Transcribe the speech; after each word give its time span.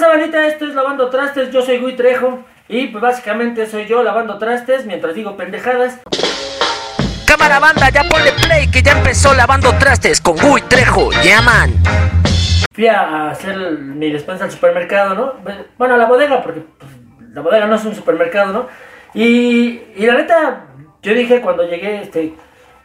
pasa, 0.00 0.16
bandita? 0.16 0.46
Esto 0.46 0.64
es 0.64 0.74
Lavando 0.74 1.10
Trastes. 1.10 1.50
Yo 1.50 1.60
soy 1.60 1.76
Gui 1.76 1.94
Trejo. 1.94 2.42
Y 2.68 2.86
pues 2.86 3.02
básicamente 3.02 3.66
soy 3.66 3.86
yo 3.86 4.02
lavando 4.02 4.38
trastes 4.38 4.86
mientras 4.86 5.14
digo 5.14 5.36
pendejadas. 5.36 6.00
Cámara 7.26 7.58
banda, 7.58 7.90
ya 7.90 8.04
ponle 8.04 8.32
play 8.32 8.70
que 8.70 8.80
ya 8.80 8.92
empezó 8.92 9.34
lavando 9.34 9.72
trastes 9.76 10.20
con 10.20 10.36
Gui 10.36 10.62
Trejo, 10.62 11.10
llaman. 11.22 11.74
Fui 12.72 12.86
a 12.86 13.30
hacer 13.30 13.56
mi 13.58 14.10
despensa 14.10 14.44
al 14.44 14.52
supermercado, 14.52 15.14
¿no? 15.14 15.34
Bueno, 15.76 15.96
a 15.96 15.98
la 15.98 16.06
bodega, 16.06 16.40
porque 16.42 16.60
pues, 16.60 16.90
la 17.34 17.42
bodega 17.42 17.66
no 17.66 17.74
es 17.74 17.84
un 17.84 17.94
supermercado, 17.94 18.52
¿no? 18.52 18.68
Y, 19.12 19.82
y 19.96 20.06
la 20.06 20.14
neta, 20.14 20.66
yo 21.02 21.12
dije 21.12 21.40
cuando 21.40 21.68
llegué, 21.68 22.02
este, 22.02 22.34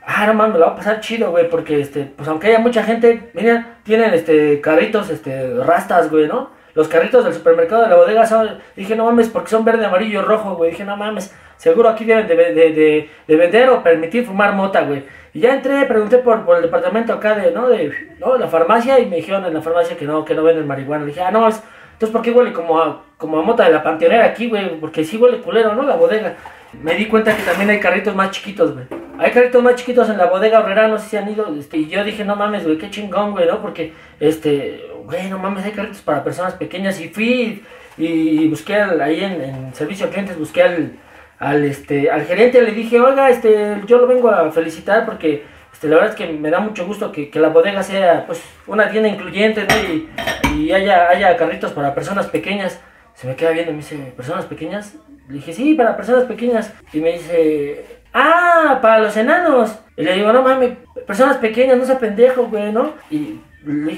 ah, 0.05 0.25
no 0.25 0.34
mames, 0.34 0.54
me 0.54 0.59
lo 0.59 0.66
va 0.66 0.71
a 0.73 0.75
pasar 0.75 1.00
chido, 1.00 1.29
güey, 1.29 1.47
porque, 1.47 1.79
este, 1.79 2.11
pues 2.18 2.27
aunque 2.27 2.47
haya 2.47 2.59
mucha 2.59 2.84
gente, 2.84 3.29
mira, 3.36 3.77
tienen, 3.84 4.16
este, 4.16 4.59
carritos, 4.59 5.11
este, 5.11 5.54
rastas, 5.63 6.09
güey, 6.09 6.27
¿no? 6.27 6.55
Los 6.76 6.88
carritos 6.88 7.23
del 7.23 7.34
supermercado 7.34 7.84
de 7.84 7.89
la 7.89 7.96
bodega 7.96 8.26
son, 8.26 8.60
dije, 8.75 8.96
no 8.96 9.06
mames, 9.06 9.29
porque 9.29 9.50
son 9.50 9.65
verde, 9.65 9.86
amarillo, 9.86 10.21
rojo, 10.21 10.56
güey, 10.56 10.71
dije, 10.71 10.84
no 10.84 10.98
mames, 10.98 11.34
seguro 11.57 11.89
aquí 11.89 12.06
deben 12.06 12.28
de, 12.28 12.36
de, 12.36 13.10
de, 13.28 13.36
vender 13.36 13.70
o 13.70 13.82
permitir 13.82 14.25
fumar 14.25 14.54
mota, 14.54 14.82
güey. 14.82 15.04
Y 15.34 15.39
ya 15.39 15.54
entré, 15.54 15.86
pregunté 15.86 16.18
por, 16.20 16.46
por 16.46 16.57
el 16.57 16.64
departamento 16.64 17.14
acá 17.14 17.36
de, 17.36 17.51
¿no? 17.51 17.70
De, 17.70 18.15
¿no? 18.20 18.38
La 18.38 18.48
farmacia 18.48 19.00
y 19.00 19.06
me 19.06 19.18
dijeron 19.18 19.46
en 19.46 19.54
la 19.54 19.61
farmacia 19.61 19.98
que 19.98 20.06
no, 20.06 20.24
que 20.24 20.36
no 20.36 20.43
venden 20.43 20.68
marihuana. 20.68 21.06
dije, 21.06 21.21
ah, 21.21 21.32
no, 21.32 21.48
es, 21.48 21.61
entonces, 21.96 22.11
¿por 22.11 22.21
qué 22.21 22.32
huele 22.32 22.51
como 22.51 22.78
a, 22.78 23.04
como 23.18 23.39
a 23.39 23.42
mota 23.42 23.64
de 23.64 23.71
la 23.71 23.82
panteonera 23.82 24.26
aquí, 24.26 24.50
güey? 24.50 24.78
Porque 24.82 25.06
sí 25.06 25.15
huele 25.15 25.37
culero, 25.37 25.73
¿no? 25.76 25.84
La 25.84 25.96
bodega. 25.96 26.36
Me 26.73 26.93
di 26.93 27.06
cuenta 27.06 27.34
que 27.34 27.42
también 27.43 27.70
hay 27.70 27.79
carritos 27.79 28.14
más 28.14 28.32
chiquitos, 28.32 28.73
güey. 28.73 28.86
Hay 29.18 29.32
carritos 29.32 29.64
más 29.64 29.76
chiquitos 29.76 30.10
en 30.10 30.18
la 30.18 30.26
bodega 30.26 30.60
horrera, 30.60 30.89
no 30.89 31.00
sé 31.00 31.07
si 31.07 31.15
han 31.15 31.29
ido. 31.32 31.48
Este, 31.57 31.78
y 31.78 31.87
yo 31.87 32.03
dije, 32.03 32.26
no 32.26 32.36
mames, 32.36 32.66
güey, 32.66 32.78
qué 32.78 32.89
chingón, 32.89 33.31
güey, 33.31 33.48
¿no? 33.48 33.62
Porque, 33.62 33.94
este, 34.20 34.92
güey, 35.05 35.30
no 35.30 35.39
mames, 35.39 35.66
hay 35.66 35.72
carritos 35.72 36.02
para 36.02 36.23
personas 36.23 36.53
pequeñas. 36.55 37.00
Y 37.00 37.09
fui 37.09 37.64
y, 37.97 38.47
busqué 38.47 38.75
ahí 38.75 39.23
en, 39.23 39.41
en, 39.41 39.73
servicio 39.73 40.08
a 40.08 40.09
clientes, 40.09 40.38
busqué 40.38 40.64
al, 40.64 40.94
al, 41.39 41.64
este, 41.66 42.09
al 42.09 42.25
gerente, 42.25 42.62
le 42.62 42.72
dije, 42.72 43.00
oiga, 43.00 43.30
este, 43.30 43.81
yo 43.86 44.00
lo 44.00 44.08
vengo 44.08 44.30
a 44.30 44.52
felicitar 44.52 45.06
porque 45.06 45.44
este, 45.72 45.88
la 45.88 45.95
verdad 45.95 46.12
es 46.12 46.16
que 46.16 46.31
me 46.31 46.50
da 46.50 46.59
mucho 46.59 46.86
gusto 46.86 47.12
que, 47.12 47.30
que 47.30 47.39
la 47.39 47.50
bodega 47.50 47.84
sea 47.84 48.25
pues 48.25 48.42
una 48.67 48.89
tienda 48.89 49.09
incluyente 49.09 49.66
¿no? 49.67 49.75
y, 49.75 50.09
y, 50.58 50.72
haya, 50.72 51.09
haya 51.09 51.36
carritos 51.38 51.72
para 51.73 51.94
personas 51.94 52.28
pequeñas. 52.28 52.80
Se 53.14 53.28
me 53.28 53.36
queda 53.36 53.52
viendo 53.52 53.72
y 53.72 53.75
me 53.75 53.81
dice, 53.81 53.95
¿personas 54.16 54.45
pequeñas? 54.45 54.95
Le 55.30 55.36
dije, 55.36 55.53
sí, 55.53 55.73
para 55.73 55.95
personas 55.95 56.25
pequeñas. 56.25 56.73
Y 56.92 57.00
me 57.00 57.14
dice, 57.14 57.86
ah, 58.16 58.80
para 58.82 59.00
los 59.00 59.16
enanos. 59.16 59.78
Y 59.96 60.04
le 60.04 60.14
digo, 60.14 60.34
no 60.34 60.42
mames, 60.42 60.72
personas 61.06 61.38
pequeñas, 61.38 61.78
no 61.78 61.86
sea 61.86 62.00
pendejo, 62.00 62.48
güey, 62.48 62.72
¿no? 62.72 62.94
Y, 63.12 63.40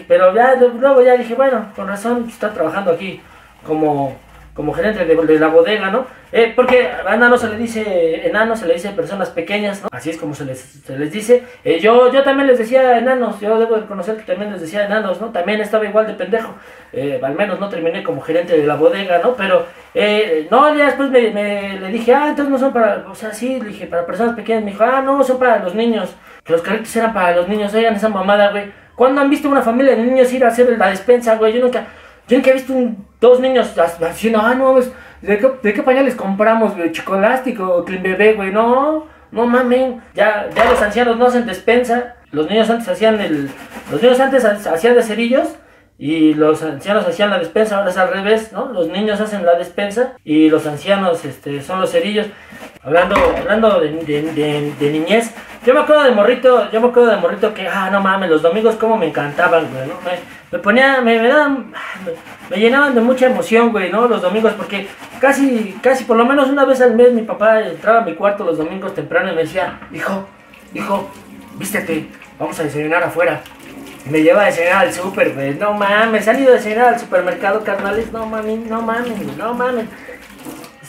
pero 0.08 0.34
ya, 0.34 0.56
luego 0.56 1.02
ya 1.02 1.16
dije, 1.16 1.36
bueno, 1.36 1.72
con 1.76 1.88
razón 1.88 2.26
está 2.28 2.54
trabajando 2.54 2.92
aquí 2.92 3.22
como 3.66 4.16
como 4.58 4.74
gerente 4.74 5.06
de, 5.06 5.40
la 5.40 5.50
bodega, 5.50 5.92
¿no? 5.92 6.08
Eh, 6.32 6.52
porque 6.56 6.88
a 6.88 7.14
enano 7.14 7.38
se 7.38 7.48
le 7.48 7.58
dice 7.58 8.28
enano, 8.28 8.56
se 8.56 8.66
le 8.66 8.74
dice 8.74 8.90
personas 8.90 9.30
pequeñas, 9.30 9.84
¿no? 9.84 9.90
Así 9.92 10.10
es 10.10 10.18
como 10.18 10.34
se 10.34 10.46
les, 10.46 10.60
se 10.60 10.98
les 10.98 11.12
dice. 11.12 11.44
Eh, 11.64 11.80
yo, 11.80 12.12
yo 12.12 12.24
también 12.24 12.48
les 12.48 12.58
decía 12.58 12.98
enanos, 12.98 13.40
yo 13.40 13.60
debo 13.60 13.76
reconocer 13.76 14.18
que 14.18 14.24
también 14.24 14.52
les 14.52 14.60
decía 14.60 14.88
enanos, 14.88 15.22
¿no? 15.22 15.28
También 15.28 15.62
estaba 15.62 15.86
igual 15.86 16.08
de 16.08 16.16
pendejo. 16.16 16.56
Eh, 16.92 17.22
al 17.22 17.36
menos 17.36 17.60
no 17.60 17.70
terminé 17.70 18.02
como 18.02 18.20
gerente 18.20 18.58
de 18.58 18.66
la 18.66 18.76
bodega, 18.76 19.20
¿no? 19.20 19.36
Pero, 19.36 19.68
no, 20.50 20.76
ya 20.76 20.88
después 20.88 21.12
me, 21.12 21.80
le 21.80 21.88
dije, 21.90 22.16
ah, 22.16 22.30
entonces 22.30 22.52
no 22.52 22.58
son 22.58 22.74
para, 22.74 23.06
o 23.08 23.14
sea, 23.14 23.34
sí, 23.34 23.60
dije, 23.60 23.86
para 23.86 24.08
personas 24.08 24.36
pequeñas. 24.36 24.64
Me 24.64 24.72
dijo, 24.72 24.84
ah, 24.86 25.04
no, 25.04 25.24
son 25.24 25.38
para 25.38 25.60
los 25.60 25.76
niños. 25.76 26.16
Que 26.44 26.54
los 26.54 26.64
carritos 26.64 26.96
eran 26.96 27.14
para 27.14 27.36
los 27.36 27.48
niños, 27.48 27.76
oigan 27.76 27.94
esa 27.94 28.10
mamada, 28.10 28.50
güey. 28.50 28.72
¿Cuándo 28.96 29.22
han 29.22 29.30
visto 29.30 29.50
una 29.50 29.62
familia 29.62 29.96
de 29.96 30.02
niños 30.02 30.34
ir 30.34 30.44
a 30.44 30.48
hacer 30.48 30.76
la 30.80 30.90
despensa, 30.90 31.36
güey? 31.36 31.54
Yo 31.54 31.62
nunca... 31.62 31.86
Yo 32.28 32.42
que 32.42 32.50
he 32.50 32.54
visto 32.54 32.74
dos 33.22 33.40
niños 33.40 33.74
haciendo, 33.78 34.40
ah, 34.40 34.54
no, 34.54 34.76
¿de 34.76 35.38
qué, 35.38 35.52
¿de 35.64 35.74
qué 35.74 35.84
pañales 35.84 36.16
compramos, 36.16 36.76
güey? 36.76 36.92
Chicolástico, 36.92 37.86
Clean 37.86 38.04
Bebé, 38.04 38.34
güey, 38.34 38.52
no, 38.52 39.08
no 39.32 39.46
mamen, 39.46 40.02
ya, 40.14 40.50
ya 40.56 40.70
los 40.70 40.82
ancianos 40.82 41.18
no 41.18 41.28
hacen 41.28 41.46
despensa, 41.46 42.16
los 42.32 42.50
niños 42.50 42.70
antes 42.70 42.88
hacían 42.90 43.20
el, 43.22 43.50
los 43.92 44.02
niños 44.02 44.20
antes 44.20 44.44
hacían 44.46 44.96
de 44.96 45.04
cerillos, 45.04 45.48
y 46.00 46.36
los 46.36 46.62
ancianos 46.62 47.08
hacían 47.08 47.32
la 47.32 47.40
despensa, 47.40 47.78
ahora 47.78 47.90
es 47.90 47.98
al 47.98 48.10
revés, 48.10 48.52
¿no? 48.52 48.72
Los 48.72 48.88
niños 48.88 49.20
hacen 49.20 49.46
la 49.46 49.56
despensa 49.56 50.14
y 50.24 50.50
los 50.50 50.68
ancianos 50.68 51.26
este, 51.26 51.62
son 51.64 51.82
los 51.82 51.92
cerillos. 51.92 52.28
Hablando, 52.88 53.18
hablando 53.18 53.82
de, 53.82 54.72
de, 54.80 54.90
niñez, 54.90 55.32
yo 55.66 55.74
me 55.74 55.82
acuerdo 55.82 56.04
de 56.04 56.12
morrito, 56.12 56.72
yo 56.72 56.80
me 56.80 56.88
acuerdo 56.88 57.10
de 57.10 57.18
morrito 57.18 57.54
que, 57.54 57.68
ah, 57.68 57.90
no 57.92 58.00
mames, 58.00 58.30
los 58.30 58.42
domingos 58.42 58.76
como 58.76 58.96
me 58.96 59.08
encantaban, 59.08 59.68
güey, 59.70 59.88
¿no? 59.88 59.96
Me, 60.54 60.60
ponía, 60.60 61.02
me, 61.02 61.20
me 61.20 61.28
daban, 61.28 61.74
me, 62.50 62.56
llenaban 62.56 62.96
de 62.96 63.02
mucha 63.02 63.26
emoción, 63.26 63.74
güey, 63.74 63.92
¿no? 63.92 64.08
Los 64.08 64.22
domingos, 64.22 64.54
porque 64.54 64.88
casi, 65.20 65.78
casi 65.84 66.06
por 66.06 66.16
lo 66.16 66.24
menos 66.24 66.48
una 66.48 66.64
vez 66.64 66.80
al 66.80 66.96
mes 66.96 67.12
mi 67.12 67.24
papá 67.24 67.60
entraba 67.60 68.00
a 68.00 68.06
mi 68.06 68.16
cuarto 68.16 68.46
los 68.46 68.58
domingos 68.58 68.96
temprano 68.96 69.34
y 69.34 69.36
me 69.36 69.42
decía, 69.42 69.82
hijo, 69.92 70.26
hijo, 70.74 71.10
vístete, 71.56 72.08
vamos 72.40 72.58
a 72.58 72.64
desayunar 72.64 73.04
afuera. 73.04 73.42
Me 74.10 74.24
lleva 74.24 74.44
a 74.44 74.46
desayunar 74.46 74.86
al 74.86 74.94
súper, 74.94 75.34
güey. 75.34 75.56
No 75.56 75.74
mames, 75.74 76.26
han 76.26 76.42
ido 76.42 76.52
a 76.52 76.56
desayunar 76.56 76.94
al 76.94 77.00
supermercado, 77.02 77.66
carnales. 77.66 78.14
No 78.14 78.26
mames, 78.26 78.60
no 78.60 78.82
mames, 78.82 79.38
no 79.38 79.54
mames. 79.54 79.88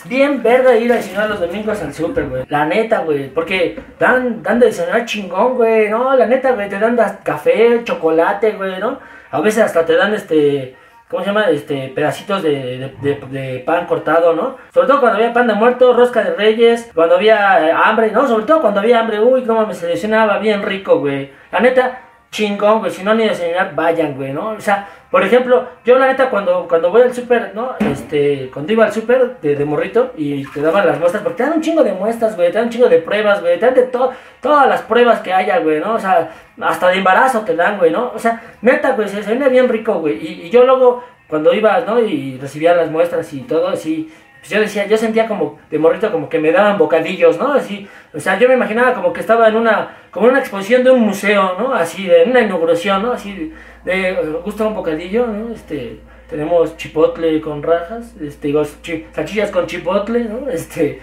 Bien 0.08 0.42
verga 0.42 0.74
ir 0.76 0.91
a 0.91 0.96
desayunar 0.96 1.28
los 1.28 1.41
domingos 1.41 1.82
al 1.82 1.92
súper, 1.92 2.28
güey. 2.28 2.44
La 2.48 2.64
neta, 2.64 3.00
güey. 3.00 3.28
Porque 3.28 3.78
dan, 3.98 4.42
dan 4.42 4.58
de 4.58 4.66
desayunar 4.66 5.04
chingón, 5.04 5.56
güey. 5.56 5.91
No, 5.91 6.16
la 6.16 6.26
neta, 6.26 6.52
güey. 6.52 6.69
Te 6.69 6.78
dan 6.78 6.98
café, 7.22 7.82
chocolate, 7.84 8.52
güey, 8.52 8.78
¿no? 8.80 8.98
A 9.30 9.41
veces 9.41 9.64
hasta 9.64 9.84
te 9.84 9.94
dan 9.94 10.14
este. 10.14 10.76
¿Cómo 11.10 11.22
se 11.22 11.30
llama? 11.30 11.48
Este, 11.48 11.88
pedacitos 11.88 12.42
de, 12.42 12.92
de, 13.00 13.62
pan 13.64 13.86
cortado, 13.86 14.34
¿no? 14.34 14.56
Sobre 14.74 14.88
todo 14.88 15.00
cuando 15.00 15.19
había 15.19 15.32
pan 15.32 15.46
de 15.46 15.54
muerto, 15.54 15.94
rosca 15.94 16.22
de 16.22 16.34
reyes, 16.34 16.90
cuando 16.94 17.16
había 17.16 17.66
eh, 17.66 17.72
hambre, 17.72 18.10
¿no? 18.10 18.28
Sobre 18.28 18.44
todo 18.44 18.60
cuando 18.60 18.80
había 18.80 19.00
hambre, 19.00 19.19
uy, 19.19 19.42
cómo 19.44 19.66
me 19.66 19.72
seleccionaba 19.72 20.38
bien 20.38 20.62
rico, 20.62 20.98
güey. 20.98 21.30
La 21.50 21.60
neta, 21.60 22.07
chingón, 22.31 22.81
güey. 22.81 22.91
Si 22.91 23.03
no 23.03 23.12
a 23.12 23.15
desayunar, 23.15 23.75
vayan, 23.75 24.15
güey, 24.15 24.33
¿no? 24.33 24.50
O 24.50 24.61
sea, 24.61 24.89
por 25.11 25.22
ejemplo, 25.22 25.66
yo 25.84 25.99
la 25.99 26.06
neta 26.09 26.28
cuando, 26.28 26.66
cuando 26.69 26.91
voy 26.91 27.03
al 27.03 27.15
súper, 27.15 27.53
¿no? 27.55 27.72
Este, 27.81 28.50
cuando 28.53 28.72
iba 28.72 28.84
al 28.84 28.93
súper 28.93 29.41
de, 29.41 29.56
de, 29.56 29.65
morrito 29.65 30.12
y 30.16 30.44
te 30.47 30.61
daban 30.61 30.87
las 30.87 30.99
muestras, 30.99 31.22
porque 31.22 31.38
te 31.38 31.43
dan 31.44 31.55
un 31.55 31.62
chingo 31.62 31.83
de 31.83 31.93
muestras, 31.93 32.37
güey, 32.37 32.53
te 32.53 32.59
dan 32.59 32.67
un 32.67 32.71
chingo 32.71 32.88
de 32.88 32.99
pruebas, 32.99 33.41
güey, 33.41 33.59
te 33.59 33.65
dan 33.65 33.75
de 33.75 33.83
todo, 33.84 34.12
todas 34.43 34.69
las 34.69 34.83
pruebas 34.83 35.21
que 35.21 35.33
haya, 35.33 35.59
güey, 35.59 35.81
¿no? 35.81 35.94
O 35.94 35.99
sea, 35.99 36.31
hasta 36.61 36.88
de 36.88 36.99
embarazo 36.99 37.41
te 37.41 37.56
dan, 37.56 37.78
güey, 37.78 37.91
¿no? 37.91 38.12
O 38.15 38.19
sea, 38.19 38.43
neta, 38.61 38.93
güey, 38.93 39.09
se 39.09 39.17
desayuna 39.17 39.49
bien 39.49 39.69
rico, 39.69 39.94
güey. 39.94 40.19
Y, 40.21 40.50
yo 40.50 40.65
luego, 40.65 41.03
cuando 41.27 41.55
iba, 41.55 41.81
¿no? 41.81 41.99
Y 42.00 42.37
recibía 42.38 42.75
las 42.75 42.91
muestras 42.91 43.33
y 43.33 43.41
todo, 43.41 43.69
así, 43.69 44.12
pues 44.41 44.50
yo 44.50 44.60
decía, 44.60 44.87
yo 44.87 44.97
sentía 44.97 45.26
como 45.26 45.59
de 45.71 45.78
morrito 45.78 46.12
como 46.12 46.28
que 46.28 46.38
me 46.38 46.53
daban 46.53 46.78
bocadillos, 46.78 47.38
¿no? 47.38 47.53
Así, 47.53 47.88
o 48.15 48.21
sea, 48.21 48.38
yo 48.38 48.49
me 48.49 48.54
imaginaba 48.54 48.94
como 48.94 49.12
que 49.12 49.21
estaba 49.21 49.49
en 49.49 49.56
una, 49.56 49.97
como 50.10 50.26
en 50.26 50.32
una 50.32 50.41
exposición 50.41 50.84
de 50.84 50.91
un 50.91 51.00
museo, 51.00 51.56
¿no? 51.59 51.75
Así, 51.75 52.06
de 52.06 52.25
una 52.25 52.41
inauguración, 52.41 53.03
¿no? 53.03 53.12
Así, 53.12 53.53
de, 53.84 54.12
gusta 54.44 54.66
un 54.66 54.75
bocadillo, 54.75 55.26
¿no? 55.26 55.53
Este, 55.53 56.00
tenemos 56.31 56.76
chipotle 56.76 57.41
con 57.41 57.62
rajas, 57.62 58.15
este, 58.21 58.49
digo, 58.49 58.65
salchichas 58.65 59.50
con 59.50 59.66
chipotle, 59.66 60.25
¿no? 60.25 60.49
Este, 60.49 61.00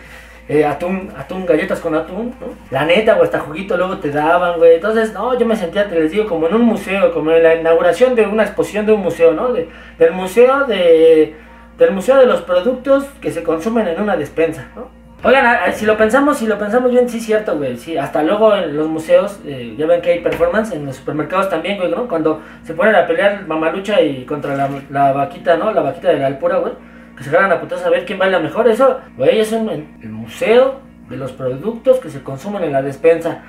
eh, 0.47 0.63
atún, 0.63 1.11
atún, 1.17 1.45
galletas 1.45 1.79
con 1.79 1.95
atún, 1.95 2.35
¿no? 2.39 2.47
La 2.69 2.85
neta, 2.85 3.17
o 3.19 3.23
hasta 3.23 3.39
juguito 3.39 3.75
luego 3.75 3.97
te 3.97 4.11
daban, 4.11 4.59
güey. 4.59 4.75
Entonces, 4.75 5.11
no, 5.11 5.37
yo 5.37 5.45
me 5.45 5.55
sentía, 5.55 5.89
te 5.89 5.99
les 5.99 6.11
digo, 6.11 6.27
como 6.27 6.47
en 6.47 6.53
un 6.53 6.61
museo, 6.61 7.11
como 7.11 7.31
en 7.31 7.43
la 7.43 7.55
inauguración 7.55 8.15
de 8.15 8.27
una 8.27 8.43
exposición 8.43 8.85
de 8.85 8.93
un 8.93 9.01
museo, 9.01 9.33
¿no? 9.33 9.51
De, 9.51 9.67
del 9.97 10.11
museo 10.13 10.65
de 10.65 11.35
del 11.77 11.91
Museo 11.91 12.17
de 12.17 12.25
los 12.25 12.41
Productos 12.41 13.05
que 13.21 13.31
se 13.31 13.43
consumen 13.43 13.87
en 13.87 14.01
una 14.01 14.15
despensa, 14.15 14.67
¿no? 14.75 14.89
Oigan, 15.23 15.73
si 15.73 15.87
lo 15.87 15.97
pensamos, 15.97 16.37
si 16.37 16.45
lo 16.45 16.59
pensamos 16.59 16.91
bien, 16.91 17.09
sí 17.09 17.17
es 17.17 17.25
cierto, 17.25 17.57
güey. 17.57 17.77
Sí, 17.77 17.97
hasta 17.97 18.21
luego 18.21 18.55
en 18.55 18.77
los 18.77 18.87
museos, 18.87 19.39
eh, 19.43 19.73
ya 19.75 19.87
ven 19.87 19.99
que 19.99 20.11
hay 20.11 20.19
performance, 20.19 20.71
en 20.71 20.85
los 20.85 20.97
supermercados 20.97 21.49
también, 21.49 21.77
güey, 21.77 21.89
¿no? 21.89 22.07
Cuando 22.07 22.41
se 22.63 22.75
ponen 22.75 22.93
a 22.93 23.07
pelear 23.07 23.47
mamalucha 23.47 24.01
y 24.01 24.23
contra 24.25 24.55
la, 24.55 24.69
la 24.91 25.13
vaquita, 25.13 25.57
¿no? 25.57 25.71
La 25.71 25.81
vaquita 25.81 26.09
de 26.09 26.19
la 26.19 26.27
alpura, 26.27 26.57
güey. 26.57 26.73
Que 27.17 27.23
se 27.23 27.31
ganan 27.31 27.51
a 27.51 27.59
putas 27.59 27.83
a 27.83 27.89
ver 27.89 28.05
quién 28.05 28.19
baila 28.19 28.39
mejor. 28.39 28.67
Eso, 28.67 28.99
güey, 29.17 29.39
es 29.39 29.51
un, 29.51 29.69
el 29.69 30.09
museo 30.09 30.81
de 31.09 31.17
los 31.17 31.31
productos 31.31 31.97
que 31.99 32.09
se 32.09 32.21
consumen 32.21 32.63
en 32.63 32.73
la 32.73 32.83
despensa. 32.83 33.41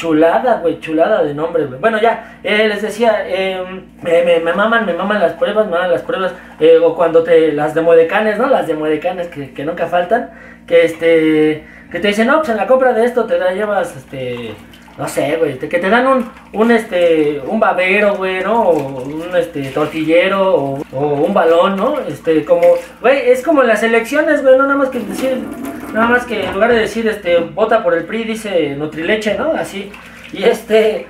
Chulada, 0.00 0.60
güey, 0.62 0.80
chulada 0.80 1.22
de 1.22 1.34
nombre, 1.34 1.66
güey. 1.66 1.78
Bueno, 1.78 2.00
ya, 2.00 2.38
eh, 2.42 2.66
les 2.68 2.80
decía, 2.80 3.22
eh, 3.26 3.62
me, 4.00 4.40
maman, 4.40 4.86
me 4.86 4.94
maman 4.94 5.20
las 5.20 5.34
pruebas, 5.34 5.66
me 5.66 5.72
maman 5.72 5.90
las 5.90 6.00
pruebas. 6.00 6.32
Eh, 6.58 6.78
o 6.82 6.96
cuando 6.96 7.22
te, 7.22 7.52
las 7.52 7.74
de 7.74 7.82
modecanes, 7.82 8.38
¿no? 8.38 8.46
Las 8.46 8.66
de 8.66 8.72
modecanes 8.72 9.28
que, 9.28 9.52
que 9.52 9.62
nunca 9.62 9.88
faltan. 9.88 10.30
Que 10.66 10.86
este, 10.86 11.66
que 11.92 12.00
te 12.00 12.08
dicen, 12.08 12.28
no, 12.28 12.38
pues 12.38 12.48
en 12.48 12.56
la 12.56 12.66
compra 12.66 12.94
de 12.94 13.04
esto 13.04 13.26
te 13.26 13.36
da, 13.36 13.52
llevas, 13.52 13.94
este, 13.94 14.54
no 14.96 15.06
sé, 15.06 15.36
güey, 15.36 15.58
que 15.58 15.78
te 15.78 15.90
dan 15.90 16.06
un, 16.06 16.30
un, 16.54 16.70
este, 16.70 17.42
un 17.46 17.60
babero, 17.60 18.14
güey, 18.14 18.42
¿no? 18.42 18.70
O 18.70 19.02
un, 19.02 19.36
este, 19.36 19.64
tortillero, 19.64 20.54
o, 20.54 20.82
o, 20.92 21.06
un 21.08 21.34
balón, 21.34 21.76
¿no? 21.76 22.00
Este, 22.08 22.42
como, 22.46 22.62
güey, 23.02 23.28
es 23.28 23.42
como 23.42 23.62
las 23.62 23.82
elecciones, 23.82 24.42
güey, 24.42 24.56
no 24.56 24.62
nada 24.62 24.76
más 24.76 24.88
que 24.88 25.00
decir 25.00 25.42
Nada 25.92 26.06
más 26.06 26.24
que 26.24 26.44
en 26.44 26.54
lugar 26.54 26.72
de 26.72 26.78
decir, 26.78 27.06
este, 27.08 27.38
vota 27.38 27.82
por 27.82 27.94
el 27.94 28.04
PRI, 28.04 28.24
dice 28.24 28.76
Nutrileche, 28.76 29.36
¿no? 29.36 29.52
Así. 29.52 29.90
Y 30.32 30.44
este. 30.44 31.06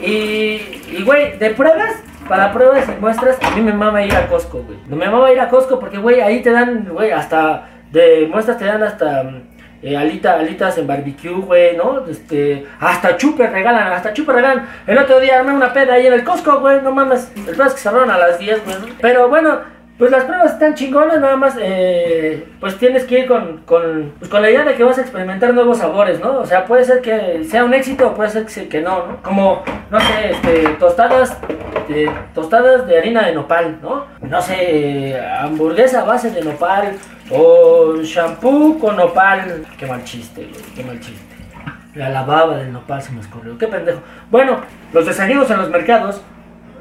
Y, 0.00 0.82
y 0.96 1.02
güey, 1.04 1.38
de 1.38 1.50
pruebas, 1.50 1.96
para 2.26 2.52
pruebas 2.52 2.88
y 2.88 3.00
muestras, 3.00 3.36
a 3.42 3.50
mí 3.50 3.60
me 3.60 3.72
mama 3.72 4.02
ir 4.02 4.14
a 4.14 4.28
Costco, 4.28 4.62
güey. 4.62 4.78
No 4.88 4.96
me 4.96 5.10
mama 5.10 5.30
ir 5.32 5.40
a 5.40 5.48
Costco 5.48 5.78
porque, 5.78 5.98
güey, 5.98 6.20
ahí 6.20 6.40
te 6.40 6.50
dan, 6.50 6.88
güey, 6.90 7.10
hasta 7.10 7.68
de 7.90 8.28
muestras 8.30 8.56
te 8.56 8.64
dan 8.64 8.82
hasta 8.82 9.24
eh, 9.82 9.96
alita, 9.96 10.38
alitas 10.38 10.78
en 10.78 10.86
barbecue, 10.86 11.32
güey, 11.32 11.76
¿no? 11.76 12.06
Este, 12.06 12.66
hasta 12.78 13.16
chupe 13.16 13.46
regalan, 13.46 13.92
hasta 13.92 14.12
chupe 14.12 14.32
regalan. 14.32 14.66
El 14.86 14.98
otro 14.98 15.18
día 15.20 15.38
armé 15.38 15.52
una 15.52 15.72
peda 15.72 15.94
ahí 15.94 16.06
en 16.06 16.12
el 16.12 16.24
Costco, 16.24 16.60
güey, 16.60 16.80
no 16.82 16.92
mames. 16.92 17.32
El 17.36 17.56
pedo 17.56 17.64
es 17.64 17.74
que 17.74 17.80
cerraron 17.80 18.10
a 18.10 18.18
las 18.18 18.38
10, 18.38 18.64
güey. 18.64 18.76
Pero 19.00 19.28
bueno, 19.28 19.60
pues 20.00 20.10
las 20.10 20.24
pruebas 20.24 20.52
están 20.52 20.74
chingonas, 20.74 21.20
nada 21.20 21.36
más, 21.36 21.58
eh, 21.60 22.48
pues 22.58 22.78
tienes 22.78 23.04
que 23.04 23.18
ir 23.18 23.26
con, 23.26 23.58
con, 23.66 24.14
pues 24.18 24.30
con 24.30 24.40
la 24.40 24.50
idea 24.50 24.64
de 24.64 24.74
que 24.74 24.82
vas 24.82 24.96
a 24.96 25.02
experimentar 25.02 25.52
nuevos 25.52 25.76
sabores, 25.76 26.18
¿no? 26.20 26.38
O 26.38 26.46
sea, 26.46 26.64
puede 26.64 26.86
ser 26.86 27.02
que 27.02 27.44
sea 27.44 27.66
un 27.66 27.74
éxito 27.74 28.08
o 28.08 28.14
puede 28.14 28.30
ser 28.30 28.46
que, 28.66 28.80
no, 28.80 29.06
¿no? 29.06 29.22
Como, 29.22 29.62
no 29.90 30.00
sé, 30.00 30.30
este, 30.30 30.68
tostadas, 30.78 31.36
de, 31.86 32.10
tostadas 32.34 32.86
de 32.86 32.96
harina 32.96 33.26
de 33.26 33.34
nopal, 33.34 33.78
¿no? 33.82 34.06
No 34.22 34.40
sé, 34.40 35.20
hamburguesa 35.20 36.00
a 36.00 36.04
base 36.04 36.30
de 36.30 36.40
nopal 36.40 36.96
o 37.30 37.96
shampoo 38.02 38.78
con 38.78 38.96
nopal. 38.96 39.66
Qué 39.78 39.84
mal 39.84 40.02
chiste, 40.04 40.48
güey, 40.50 40.64
qué 40.74 40.82
mal 40.82 40.98
chiste. 40.98 41.36
La 41.94 42.08
lavaba 42.08 42.56
del 42.56 42.72
nopal 42.72 43.02
se 43.02 43.12
me 43.12 43.20
escurrió, 43.20 43.58
qué 43.58 43.68
pendejo. 43.68 44.00
Bueno, 44.30 44.60
los 44.94 45.04
desayunos 45.04 45.50
en 45.50 45.58
los 45.58 45.68
mercados 45.68 46.22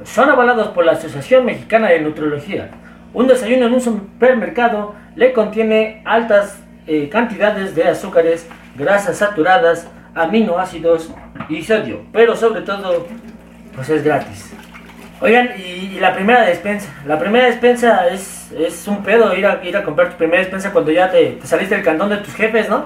son 0.06 0.30
avalados 0.30 0.70
por 0.70 0.86
la 0.86 0.94
Asociación 0.94 1.44
Mexicana 1.44 1.90
de 1.90 2.00
Nutrología. 2.00 2.70
Un 3.14 3.28
desayuno 3.28 3.66
en 3.66 3.74
un 3.74 3.82
supermercado 3.82 4.96
le 5.16 5.34
contiene 5.34 6.02
altas 6.06 6.60
eh, 6.88 7.10
cantidades 7.10 7.76
de 7.76 7.84
azúcares, 7.84 8.48
grasas 8.76 9.18
saturadas, 9.18 9.88
aminoácidos 10.16 11.12
y 11.48 11.64
sodio, 11.64 12.02
pero 12.12 12.36
sobre 12.36 12.62
todo, 12.62 13.08
pues 13.76 13.90
es 13.90 14.04
gratis. 14.04 14.54
Oigan, 15.22 15.50
y, 15.58 16.00
la 16.00 16.14
primera 16.14 16.44
despensa. 16.44 16.90
La 17.06 17.20
primera 17.20 17.48
despensa 17.48 18.08
es, 18.08 18.52
es 18.58 18.88
un 18.88 19.04
pedo 19.04 19.36
ir 19.36 19.46
a, 19.46 19.64
ir 19.64 19.76
a 19.76 19.84
comprar 19.84 20.12
tu 20.12 20.18
primera 20.18 20.40
despensa 20.40 20.72
cuando 20.72 20.92
ya 20.92 21.12
te, 21.12 21.32
te 21.32 21.48
saliste 21.48 21.76
del 21.76 21.84
cantón 21.84 22.10
de 22.10 22.18
tus 22.18 22.34
jefes, 22.34 22.70
¿no? 22.70 22.86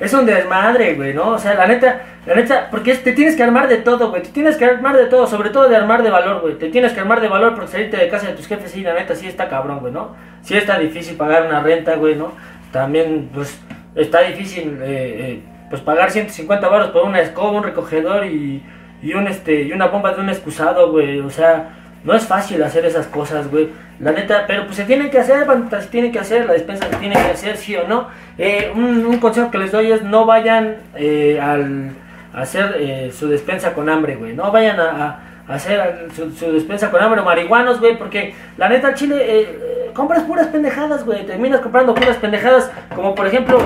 Es 0.00 0.12
un 0.12 0.26
desmadre, 0.26 0.94
güey, 0.94 1.14
¿no? 1.14 1.30
O 1.30 1.38
sea, 1.38 1.54
la 1.54 1.66
neta, 1.66 2.02
la 2.26 2.34
neta, 2.34 2.68
porque 2.70 2.94
te 2.94 3.12
tienes 3.12 3.36
que 3.36 3.42
armar 3.42 3.68
de 3.68 3.78
todo, 3.78 4.10
güey. 4.10 4.22
Te 4.22 4.30
tienes 4.30 4.56
que 4.56 4.64
armar 4.64 4.96
de 4.96 5.06
todo, 5.06 5.26
sobre 5.26 5.50
todo 5.50 5.68
de 5.68 5.76
armar 5.76 6.02
de 6.02 6.10
valor, 6.10 6.40
güey. 6.40 6.54
Te 6.58 6.68
tienes 6.68 6.92
que 6.92 7.00
armar 7.00 7.20
de 7.20 7.28
valor 7.28 7.54
porque 7.54 7.70
salirte 7.70 7.96
de 7.96 8.08
casa 8.08 8.26
de 8.26 8.34
tus 8.34 8.46
jefes, 8.46 8.72
sí, 8.72 8.82
la 8.82 8.94
neta, 8.94 9.14
sí 9.14 9.26
está 9.28 9.48
cabrón, 9.48 9.80
güey, 9.80 9.92
¿no? 9.92 10.16
Sí 10.42 10.56
está 10.56 10.78
difícil 10.78 11.16
pagar 11.16 11.46
una 11.46 11.60
renta, 11.60 11.94
güey, 11.94 12.16
¿no? 12.16 12.32
También, 12.72 13.30
pues, 13.32 13.60
está 13.94 14.22
difícil, 14.22 14.78
eh, 14.82 14.86
eh, 14.86 15.42
pues, 15.70 15.80
pagar 15.80 16.10
150 16.10 16.68
baros 16.68 16.88
por 16.88 17.04
una 17.04 17.20
escoba, 17.20 17.52
un 17.52 17.62
recogedor 17.62 18.26
y, 18.26 18.62
y 19.00 19.14
un, 19.14 19.28
este, 19.28 19.62
y 19.62 19.72
una 19.72 19.86
bomba 19.86 20.12
de 20.12 20.20
un 20.20 20.28
excusado, 20.28 20.90
güey. 20.90 21.20
O 21.20 21.30
sea, 21.30 21.83
no 22.04 22.14
es 22.14 22.26
fácil 22.26 22.62
hacer 22.62 22.84
esas 22.84 23.06
cosas, 23.06 23.50
güey. 23.50 23.70
La 23.98 24.12
neta, 24.12 24.44
pero 24.46 24.64
pues 24.66 24.76
se 24.76 24.84
tienen 24.84 25.10
que 25.10 25.18
hacer, 25.18 25.46
se 25.80 25.88
tienen 25.88 26.12
que 26.12 26.18
hacer, 26.18 26.46
la 26.46 26.52
despensa 26.52 26.88
se 26.90 26.96
tiene 26.96 27.14
que 27.14 27.30
hacer, 27.30 27.56
sí 27.56 27.74
o 27.76 27.88
no. 27.88 28.08
Eh, 28.36 28.70
un, 28.74 29.18
consejo 29.18 29.50
que 29.50 29.58
les 29.58 29.72
doy 29.72 29.90
es 29.90 30.02
no 30.02 30.26
vayan 30.26 30.76
eh, 30.96 31.40
a 31.40 32.40
hacer 32.40 32.76
eh, 32.78 33.12
su 33.12 33.28
despensa 33.28 33.72
con 33.72 33.88
hambre, 33.88 34.16
güey. 34.16 34.34
No 34.34 34.52
vayan 34.52 34.78
a, 34.80 35.20
hacer 35.48 36.08
su, 36.14 36.52
despensa 36.52 36.90
con 36.90 37.02
hambre 37.02 37.22
marihuanos, 37.22 37.80
güey, 37.80 37.96
porque 37.96 38.34
la 38.58 38.68
neta, 38.68 38.94
chile, 38.94 39.90
compras 39.94 40.24
puras 40.24 40.48
pendejadas, 40.48 41.06
güey. 41.06 41.24
Terminas 41.24 41.60
comprando 41.60 41.94
puras 41.94 42.16
pendejadas, 42.18 42.70
como 42.94 43.14
por 43.14 43.26
ejemplo, 43.26 43.58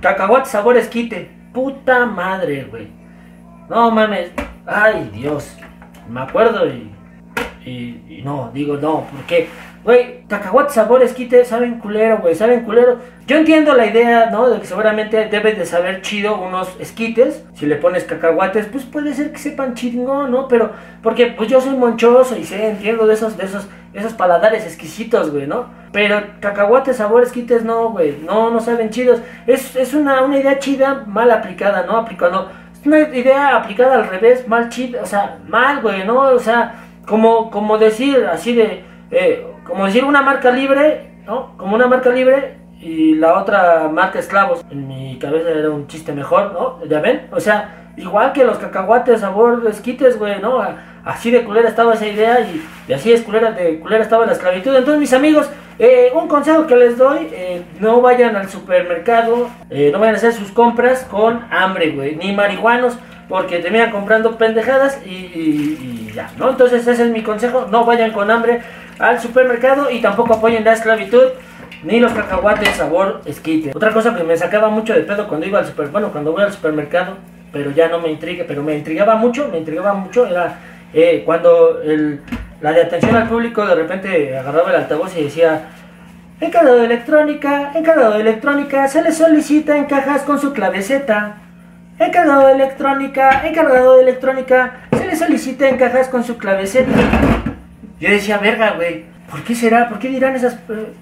cacahuate 0.00 0.48
sabor 0.48 0.78
esquite. 0.78 1.30
Puta 1.52 2.06
madre, 2.06 2.66
güey. 2.70 2.88
No 3.68 3.90
mames. 3.90 4.30
Ay, 4.64 5.10
Dios. 5.12 5.56
Me 6.08 6.20
acuerdo 6.20 6.66
y. 6.66 6.95
Y, 7.66 8.00
y 8.08 8.22
no, 8.24 8.52
digo 8.54 8.76
no, 8.76 9.08
porque, 9.10 9.48
güey, 9.82 10.22
cacahuate 10.28 10.72
sabor 10.72 11.02
esquite, 11.02 11.44
saben 11.44 11.80
culero, 11.80 12.18
güey, 12.18 12.36
saben 12.36 12.60
culero. 12.60 12.98
Yo 13.26 13.38
entiendo 13.38 13.74
la 13.74 13.86
idea, 13.86 14.30
¿no? 14.30 14.48
De 14.48 14.60
que 14.60 14.66
seguramente 14.66 15.26
debes 15.28 15.58
de 15.58 15.66
saber 15.66 16.00
chido 16.00 16.40
unos 16.40 16.68
esquites. 16.78 17.44
Si 17.54 17.66
le 17.66 17.74
pones 17.74 18.04
cacahuates, 18.04 18.66
pues 18.66 18.84
puede 18.84 19.14
ser 19.14 19.32
que 19.32 19.38
sepan 19.38 19.74
chingón, 19.74 20.30
¿no? 20.30 20.46
Pero, 20.46 20.70
porque 21.02 21.26
pues 21.26 21.48
yo 21.50 21.60
soy 21.60 21.76
monchoso 21.76 22.36
y 22.36 22.44
sé, 22.44 22.68
entiendo 22.68 23.04
de 23.04 23.14
esos, 23.14 23.36
de 23.36 23.46
esos, 23.46 23.66
esos 23.94 24.12
paladares 24.12 24.64
exquisitos, 24.64 25.32
güey, 25.32 25.48
¿no? 25.48 25.66
Pero 25.90 26.22
cacahuates 26.38 26.98
sabor 26.98 27.24
esquites, 27.24 27.64
no, 27.64 27.90
güey, 27.90 28.16
no, 28.24 28.52
no 28.52 28.60
saben 28.60 28.90
chidos. 28.90 29.20
Es, 29.48 29.74
es 29.74 29.92
una, 29.92 30.22
una 30.22 30.38
idea 30.38 30.60
chida 30.60 31.02
mal 31.08 31.32
aplicada, 31.32 31.84
¿no? 31.84 31.96
Aplicando. 31.96 32.48
Es 32.78 32.86
una 32.86 33.00
idea 33.00 33.56
aplicada 33.56 33.96
al 33.96 34.06
revés, 34.08 34.46
mal 34.46 34.68
chida, 34.68 35.02
o 35.02 35.06
sea, 35.06 35.38
mal, 35.48 35.82
güey, 35.82 36.04
¿no? 36.04 36.20
O 36.20 36.38
sea, 36.38 36.85
como, 37.06 37.50
como 37.50 37.78
decir 37.78 38.26
así 38.30 38.54
de, 38.54 38.84
eh, 39.10 39.46
como 39.64 39.86
decir 39.86 40.04
una 40.04 40.22
marca 40.22 40.50
libre, 40.50 41.10
¿no? 41.24 41.56
Como 41.56 41.74
una 41.74 41.86
marca 41.86 42.10
libre 42.10 42.58
y 42.80 43.14
la 43.14 43.38
otra 43.38 43.88
marca 43.88 44.18
esclavos. 44.18 44.64
En 44.70 44.86
mi 44.86 45.18
cabeza 45.18 45.50
era 45.50 45.70
un 45.70 45.86
chiste 45.86 46.12
mejor, 46.12 46.52
¿no? 46.52 46.84
¿Ya 46.86 47.00
ven? 47.00 47.28
O 47.32 47.40
sea, 47.40 47.92
igual 47.96 48.32
que 48.32 48.44
los 48.44 48.58
cacahuates 48.58 49.20
sabor 49.20 49.64
esquites, 49.68 50.18
güey, 50.18 50.40
¿no? 50.40 50.62
Así 51.04 51.30
de 51.30 51.44
culera 51.44 51.68
estaba 51.68 51.94
esa 51.94 52.06
idea 52.06 52.40
y, 52.40 52.92
así 52.92 53.12
de 53.12 53.22
culera, 53.22 53.52
de 53.52 53.78
culera 53.78 54.02
estaba 54.02 54.26
la 54.26 54.32
esclavitud. 54.32 54.74
Entonces, 54.74 55.00
mis 55.00 55.12
amigos, 55.12 55.48
eh, 55.78 56.10
un 56.14 56.26
consejo 56.26 56.66
que 56.66 56.76
les 56.76 56.98
doy, 56.98 57.28
eh, 57.32 57.62
no 57.80 58.00
vayan 58.00 58.34
al 58.34 58.48
supermercado, 58.48 59.48
eh, 59.70 59.90
no 59.92 60.00
vayan 60.00 60.14
a 60.14 60.18
hacer 60.18 60.32
sus 60.32 60.50
compras 60.50 61.04
con 61.04 61.44
hambre, 61.50 61.92
güey, 61.92 62.16
ni 62.16 62.32
marihuanos, 62.32 62.98
porque 63.28 63.58
terminan 63.58 63.90
comprando 63.90 64.36
pendejadas 64.38 65.00
y, 65.04 66.12
ya, 66.14 66.30
¿no? 66.38 66.50
Entonces, 66.50 66.86
ese 66.86 67.04
es 67.04 67.10
mi 67.10 67.22
consejo, 67.22 67.66
no 67.70 67.84
vayan 67.84 68.12
con 68.12 68.30
hambre 68.30 68.62
al 68.98 69.20
supermercado 69.20 69.90
y 69.90 70.00
tampoco 70.00 70.34
apoyen 70.34 70.64
la 70.64 70.72
esclavitud. 70.72 71.24
Ni 71.82 72.00
los 72.00 72.12
cacahuates 72.12 72.70
sabor 72.70 73.20
esquite. 73.26 73.70
Otra 73.74 73.92
cosa 73.92 74.16
que 74.16 74.24
me 74.24 74.36
sacaba 74.36 74.70
mucho 74.70 74.94
de 74.94 75.02
pedo 75.02 75.28
cuando 75.28 75.46
iba 75.46 75.58
al 75.58 75.66
super, 75.66 75.88
bueno, 75.88 76.10
cuando 76.10 76.32
voy 76.32 76.42
al 76.42 76.52
supermercado, 76.52 77.18
pero 77.52 77.70
ya 77.70 77.88
no 77.88 78.00
me 78.00 78.10
intriga, 78.10 78.44
pero 78.48 78.62
me 78.62 78.74
intrigaba 78.76 79.14
mucho, 79.16 79.48
me 79.52 79.58
intrigaba 79.58 79.92
mucho, 79.92 80.26
era 80.26 80.58
eh, 80.94 81.22
cuando 81.24 81.80
la 82.60 82.72
de 82.72 82.82
atención 82.82 83.14
al 83.14 83.28
público 83.28 83.64
de 83.66 83.74
repente 83.74 84.36
agarraba 84.36 84.70
el 84.70 84.76
altavoz 84.76 85.16
y 85.16 85.24
decía, 85.24 85.68
encargado 86.40 86.78
de 86.78 86.86
electrónica, 86.86 87.72
encargado 87.74 88.14
de 88.14 88.22
electrónica, 88.22 88.88
se 88.88 89.02
le 89.02 89.12
solicita 89.12 89.76
en 89.76 89.84
cajas 89.84 90.22
con 90.22 90.40
su 90.40 90.52
claveceta. 90.52 91.36
Encargado 91.98 92.46
de 92.46 92.52
electrónica, 92.52 93.46
encargado 93.46 93.96
de 93.96 94.02
electrónica, 94.02 94.80
se 94.92 95.06
le 95.06 95.16
solicita 95.16 95.66
en 95.68 95.78
cajas 95.78 96.08
con 96.08 96.24
su 96.24 96.36
claveceta. 96.36 96.90
Yo 97.98 98.10
decía, 98.10 98.36
verga, 98.36 98.72
güey, 98.72 99.06
¿por 99.30 99.42
qué 99.42 99.54
será? 99.54 99.88
¿Por 99.88 99.98
qué 99.98 100.08
dirán 100.08 100.36
esas... 100.36 100.54
eh, 100.68 100.92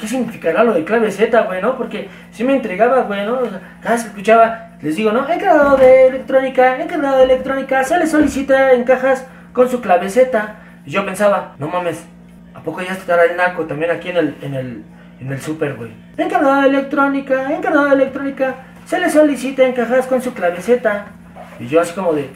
¿Qué 0.00 0.08
significará 0.08 0.64
lo 0.64 0.72
de 0.72 0.82
clave 0.82 1.10
Z, 1.12 1.38
güey, 1.42 1.60
no? 1.60 1.76
Porque 1.76 2.08
sí 2.32 2.42
me 2.42 2.54
intrigaba, 2.54 3.02
güey, 3.02 3.24
¿no? 3.26 3.38
O 3.38 3.48
sea, 3.48 3.60
cada 3.82 3.94
vez 3.94 4.02
que 4.04 4.08
escuchaba, 4.08 4.70
les 4.80 4.96
digo, 4.96 5.12
¿no? 5.12 5.28
Encargado 5.28 5.76
de 5.76 6.06
electrónica, 6.08 6.80
encargado 6.80 7.18
de 7.18 7.24
electrónica, 7.24 7.84
se 7.84 7.98
le 7.98 8.06
solicita 8.06 8.72
en 8.72 8.84
cajas 8.84 9.26
con 9.52 9.68
su 9.68 9.80
clave 9.80 10.08
Z. 10.08 10.56
Y 10.86 10.90
yo 10.90 11.04
pensaba, 11.04 11.54
no 11.58 11.68
mames, 11.68 12.02
¿a 12.54 12.60
poco 12.62 12.80
ya 12.80 12.92
estará 12.92 13.24
el 13.24 13.36
narco 13.36 13.66
también 13.66 13.90
aquí 13.90 14.08
en 14.08 14.16
el, 14.16 14.36
en 14.40 14.54
el, 14.54 14.84
en 15.20 15.32
el 15.32 15.40
super, 15.40 15.74
güey? 15.74 15.92
Encargado 16.16 16.62
de 16.62 16.68
electrónica, 16.68 17.52
encargado 17.52 17.88
de 17.88 17.94
electrónica, 17.94 18.54
se 18.90 18.98
le 18.98 19.08
solicita 19.08 19.62
en 19.62 19.72
cajas 19.72 20.08
con 20.08 20.20
su 20.20 20.34
clave 20.34 20.60
Z. 20.60 21.06
Y 21.60 21.68
yo 21.68 21.80
así 21.80 21.92
como 21.94 22.12
de, 22.12 22.28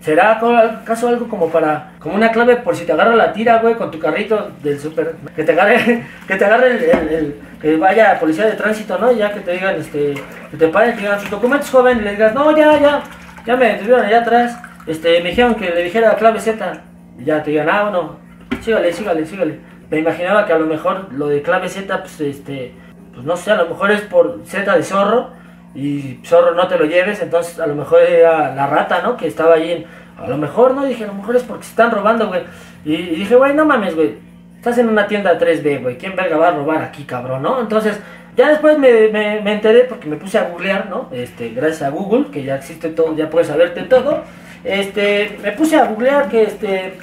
¿Será 0.00 0.32
acaso 0.32 1.06
algo 1.06 1.28
como 1.28 1.50
para, 1.50 1.92
como 2.00 2.16
una 2.16 2.32
clave 2.32 2.56
por 2.56 2.74
si 2.74 2.84
te 2.84 2.90
agarra 2.90 3.14
la 3.14 3.32
tira, 3.32 3.58
güey, 3.58 3.76
con 3.76 3.92
tu 3.92 4.00
carrito 4.00 4.50
del 4.60 4.80
súper? 4.80 5.14
Que 5.36 5.44
te 5.44 5.52
agarre, 5.52 6.04
que 6.26 6.34
te 6.34 6.44
agarre 6.44 6.90
el, 7.16 7.36
que 7.60 7.76
vaya 7.76 8.18
policía 8.18 8.46
de 8.46 8.54
tránsito, 8.54 8.98
¿no? 8.98 9.12
Ya 9.12 9.32
que 9.32 9.38
te 9.38 9.52
digan, 9.52 9.76
este, 9.76 10.14
que 10.50 10.56
te 10.56 10.66
paren, 10.66 10.96
que 10.96 11.02
digan 11.02 11.20
sus 11.20 11.30
documentos, 11.30 11.70
joven, 11.70 11.98
y 11.98 12.00
le 12.00 12.10
digas, 12.12 12.34
no, 12.34 12.56
ya, 12.56 12.80
ya, 12.80 13.02
ya 13.46 13.56
me 13.56 13.66
detuvieron 13.74 14.04
allá 14.04 14.22
atrás, 14.22 14.58
este, 14.88 15.20
me 15.20 15.30
dijeron 15.30 15.54
que 15.54 15.70
le 15.70 15.84
dijera 15.84 16.16
clave 16.16 16.40
Z, 16.40 16.82
y 17.20 17.24
ya 17.24 17.40
te 17.44 17.52
digan, 17.52 17.68
ah, 17.70 17.82
bueno, 17.84 18.16
sígale, 18.62 18.92
sígale, 18.92 19.26
sígale. 19.26 19.60
Me 19.90 19.98
imaginaba 20.00 20.44
que 20.44 20.52
a 20.52 20.58
lo 20.58 20.66
mejor 20.66 21.12
lo 21.12 21.28
de 21.28 21.40
clave 21.40 21.68
Z, 21.68 22.00
pues, 22.00 22.20
este, 22.20 22.72
pues 23.18 23.26
no 23.26 23.36
sé, 23.36 23.50
a 23.50 23.56
lo 23.56 23.68
mejor 23.68 23.90
es 23.90 24.02
por 24.02 24.42
Z 24.46 24.76
de 24.76 24.82
zorro, 24.84 25.30
y 25.74 26.20
zorro 26.24 26.54
no 26.54 26.68
te 26.68 26.78
lo 26.78 26.84
lleves, 26.84 27.20
entonces 27.20 27.58
a 27.58 27.66
lo 27.66 27.74
mejor 27.74 28.00
era 28.02 28.54
la 28.54 28.68
rata, 28.68 29.02
¿no? 29.02 29.16
Que 29.16 29.26
estaba 29.26 29.54
ahí 29.54 29.84
a 30.16 30.28
lo 30.28 30.38
mejor, 30.38 30.72
¿no? 30.72 30.84
Dije, 30.84 31.02
a 31.02 31.08
lo 31.08 31.14
mejor 31.14 31.34
es 31.34 31.42
porque 31.42 31.64
se 31.64 31.70
están 31.70 31.90
robando, 31.90 32.28
güey. 32.28 32.42
Y, 32.84 32.94
y 32.94 33.14
dije, 33.16 33.34
güey, 33.34 33.54
no 33.54 33.64
mames, 33.64 33.96
güey. 33.96 34.14
Estás 34.54 34.78
en 34.78 34.88
una 34.88 35.08
tienda 35.08 35.36
3B, 35.36 35.82
güey. 35.82 35.98
¿Quién 35.98 36.14
verga 36.14 36.36
va 36.36 36.48
a 36.48 36.50
robar 36.52 36.80
aquí, 36.80 37.02
cabrón, 37.02 37.42
no? 37.42 37.58
Entonces, 37.60 37.98
ya 38.36 38.50
después 38.50 38.78
me, 38.78 39.08
me, 39.08 39.40
me 39.40 39.52
enteré 39.54 39.80
porque 39.80 40.06
me 40.06 40.14
puse 40.14 40.38
a 40.38 40.44
googlear, 40.44 40.88
¿no? 40.88 41.08
Este, 41.10 41.48
gracias 41.48 41.82
a 41.82 41.90
Google, 41.90 42.26
que 42.32 42.44
ya 42.44 42.54
existe 42.54 42.90
todo, 42.90 43.16
ya 43.16 43.28
puedes 43.30 43.48
saberte 43.48 43.82
todo. 43.82 44.22
Este, 44.62 45.40
me 45.42 45.50
puse 45.50 45.74
a 45.74 45.86
googlear 45.86 46.28
que, 46.28 46.44
este, 46.44 46.98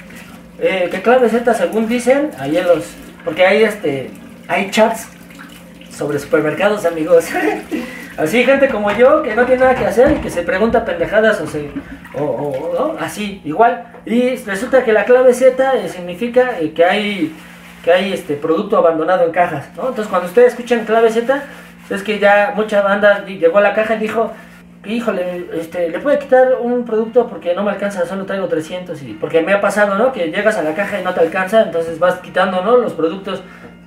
eh, 0.60 0.88
que 0.90 1.02
clave 1.02 1.28
Z, 1.28 1.52
según 1.52 1.86
dicen, 1.86 2.30
ahí 2.38 2.56
en 2.56 2.66
los, 2.66 2.86
porque 3.22 3.44
hay, 3.44 3.64
este, 3.64 4.10
hay 4.48 4.70
chats 4.70 5.15
sobre 5.96 6.18
supermercados, 6.18 6.84
amigos. 6.84 7.26
Así, 8.18 8.44
gente 8.44 8.68
como 8.68 8.90
yo, 8.92 9.22
que 9.22 9.34
no 9.34 9.44
tiene 9.44 9.60
nada 9.62 9.74
que 9.74 9.84
hacer 9.86 10.12
y 10.12 10.20
que 10.20 10.30
se 10.30 10.42
pregunta 10.42 10.84
pendejadas 10.84 11.40
o 11.40 11.46
se. 11.46 11.70
O, 12.14 12.22
o- 12.24 12.96
así, 12.98 13.42
igual. 13.44 13.84
Y 14.06 14.36
resulta 14.36 14.82
que 14.84 14.92
la 14.94 15.04
clave 15.04 15.34
Z 15.34 15.74
eh, 15.76 15.88
significa 15.90 16.58
eh, 16.58 16.72
que 16.72 16.82
hay 16.84 17.34
que 17.84 17.92
hay 17.92 18.12
este 18.14 18.34
producto 18.36 18.78
abandonado 18.78 19.24
en 19.24 19.32
cajas. 19.32 19.66
Entonces, 19.68 20.06
cuando 20.08 20.28
ustedes 20.28 20.48
escuchan 20.52 20.84
clave 20.86 21.10
Z, 21.10 21.42
es 21.90 22.02
que 22.02 22.18
ya 22.18 22.52
mucha 22.56 22.80
banda 22.80 23.24
llegó 23.26 23.58
a 23.58 23.60
la 23.60 23.74
caja 23.74 23.94
y 23.96 23.98
dijo, 23.98 24.32
híjole, 24.86 25.46
este, 25.52 25.90
le 25.90 25.98
puede 26.00 26.18
quitar 26.18 26.54
un 26.60 26.84
producto 26.86 27.26
porque 27.28 27.54
no 27.54 27.62
me 27.62 27.70
alcanza, 27.72 28.06
solo 28.06 28.24
traigo 28.24 28.46
300 28.48 29.00
y 29.02 29.12
porque 29.12 29.40
me 29.42 29.52
ha 29.52 29.60
pasado, 29.60 29.94
¿no? 29.96 30.10
Que 30.12 30.30
llegas 30.30 30.56
a 30.56 30.62
la 30.62 30.74
caja 30.74 30.98
y 31.00 31.04
no 31.04 31.12
te 31.12 31.20
alcanza, 31.20 31.62
entonces 31.62 31.98
vas 31.98 32.14
quitando, 32.20 32.62
¿no? 32.62 32.76
Los 32.78 32.94
productos 32.94 33.42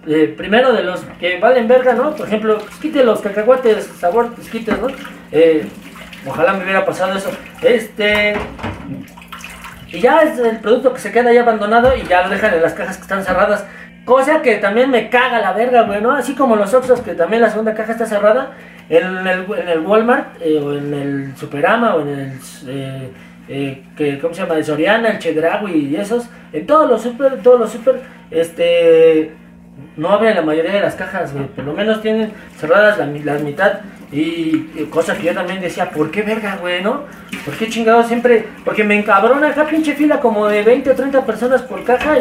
eh, 0.08 0.34
primero 0.36 0.74
de 0.74 0.84
los 0.84 1.01
que 1.20 1.39
valen 1.39 1.68
verga, 1.68 1.94
¿no? 1.94 2.15
Por 2.15 2.27
ejemplo, 2.27 2.58
pues, 2.82 3.06
los 3.06 3.22
cacahuates, 3.22 3.86
sabor, 4.00 4.34
pues. 4.34 4.50
Eh, 5.32 5.68
ojalá 6.25 6.53
me 6.53 6.63
hubiera 6.63 6.86
pasado 6.86 7.18
eso. 7.18 7.29
Este, 7.62 8.34
y 9.91 10.00
ya 10.00 10.22
es 10.22 10.39
el 10.39 10.60
producto 10.60 10.94
que 10.94 11.00
se 11.00 11.12
queda 11.12 11.29
ahí 11.29 11.38
abandonado 11.38 11.96
y 11.96 12.03
ya 12.03 12.24
lo 12.24 12.29
dejan 12.29 12.53
en 12.53 12.62
las 12.62 12.74
cajas 12.74 12.98
que 12.98 13.03
están 13.03 13.24
cerradas. 13.24 13.65
Cosa 14.06 14.41
que 14.41 14.56
también 14.56 14.89
me 14.89 15.10
caga 15.10 15.39
la 15.39 15.53
verga, 15.53 15.84
güey. 15.84 16.01
Así 16.18 16.34
como 16.34 16.56
los 16.56 16.74
Oxxos, 16.74 17.01
que 17.01 17.13
también 17.13 17.41
la 17.41 17.50
segunda 17.50 17.75
caja 17.75 17.91
está 17.91 18.06
cerrada. 18.06 18.53
En 18.89 19.27
el, 19.27 19.46
en 19.53 19.70
el 19.70 19.79
Walmart, 19.82 20.41
eh, 20.41 20.60
o 20.60 20.74
en 20.74 20.94
el 20.94 21.38
Superama, 21.38 21.96
o 21.96 22.01
en 22.01 22.39
el... 22.68 23.84
que, 23.96 24.20
¿Cómo 24.20 24.34
se 24.34 24.41
llama? 24.41 24.56
El 24.56 24.65
Soriana, 24.65 25.10
el 25.10 25.20
Chedraui 25.20 25.89
y 25.89 25.96
esos. 25.96 26.27
En 26.53 26.65
todos 26.65 26.89
los 26.89 27.03
super, 27.03 27.38
todos 27.44 27.60
los 27.60 27.72
super, 27.72 28.01
este... 28.32 29.36
No 29.98 30.09
abren 30.09 30.36
la 30.36 30.41
mayoría 30.41 30.71
de 30.74 30.79
las 30.81 30.95
cajas, 30.95 31.33
güey. 31.33 31.45
Por 31.48 31.65
lo 31.65 31.74
menos 31.74 32.01
tienen 32.01 32.31
cerradas 32.57 32.98
la, 32.98 33.05
mi- 33.05 33.24
la 33.24 33.33
mitad. 33.36 33.79
Y, 34.12 34.69
y 34.75 34.88
cosa 34.89 35.15
que 35.15 35.24
yo 35.24 35.33
también 35.33 35.62
decía, 35.62 35.89
¿por 35.91 36.09
qué 36.09 36.21
verga, 36.24 36.57
güey, 36.59 36.81
no? 36.81 37.03
¿Por 37.45 37.53
qué 37.55 37.67
chingados 37.69 38.07
siempre? 38.07 38.45
Porque 38.65 38.83
me 38.83 38.98
encabrona 38.98 39.50
acá 39.50 39.65
pinche 39.65 39.93
fila 39.93 40.19
como 40.19 40.48
de 40.48 40.63
20 40.63 40.89
o 40.91 40.95
30 40.95 41.25
personas 41.25 41.62
por 41.62 41.83
caja 41.83 42.15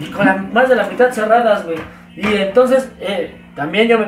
y, 0.00 0.04
con 0.10 0.52
más 0.52 0.68
de 0.68 0.76
la 0.76 0.86
mitad 0.86 1.10
cerradas, 1.12 1.64
güey. 1.64 1.78
Y 2.16 2.26
entonces, 2.36 2.90
eh, 3.00 3.34
también 3.56 3.88
yo 3.88 3.98
me, 3.98 4.06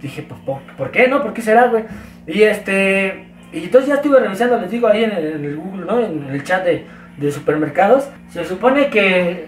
dije, 0.00 0.22
pues, 0.28 0.40
¿por, 0.40 0.60
por 0.76 0.90
qué, 0.90 1.06
no? 1.08 1.22
¿Por 1.22 1.32
qué 1.34 1.42
será, 1.42 1.66
güey? 1.68 1.84
Y 2.26 2.42
este, 2.42 3.26
y 3.52 3.64
entonces 3.64 3.88
ya 3.88 3.94
estuve 3.96 4.18
revisando, 4.18 4.58
les 4.58 4.70
digo 4.70 4.88
ahí 4.88 5.04
en 5.04 5.12
el, 5.12 5.26
en 5.34 5.44
el 5.44 5.56
Google, 5.56 5.84
¿no? 5.86 6.00
En 6.00 6.26
el 6.30 6.42
chat 6.42 6.64
de, 6.64 6.84
de 7.16 7.30
supermercados. 7.32 8.08
Se 8.30 8.44
supone 8.44 8.88
que, 8.88 9.46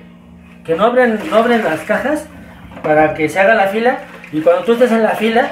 que 0.65 0.75
no 0.77 0.85
abren, 0.85 1.19
no 1.31 1.37
abren 1.39 1.65
las 1.65 1.81
cajas 1.81 2.29
para 2.85 3.15
que 3.15 3.29
se 3.29 3.41
haga 3.41 3.55
la 3.55 3.67
fila 3.69 3.99
y 4.31 4.41
cuando 4.43 4.63
tú 4.63 4.73
estés 4.73 4.93
en 4.93 5.03
la 5.03 5.17
fila, 5.17 5.49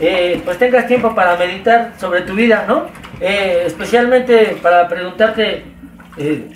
eh, 0.00 0.40
pues 0.44 0.56
tengas 0.56 0.86
tiempo 0.86 1.14
para 1.14 1.36
meditar 1.36 1.92
sobre 1.98 2.22
tu 2.22 2.34
vida, 2.34 2.64
¿no? 2.68 2.86
Eh, 3.20 3.64
especialmente 3.66 4.56
para 4.62 4.88
preguntarte, 4.88 5.64
eh, 6.16 6.48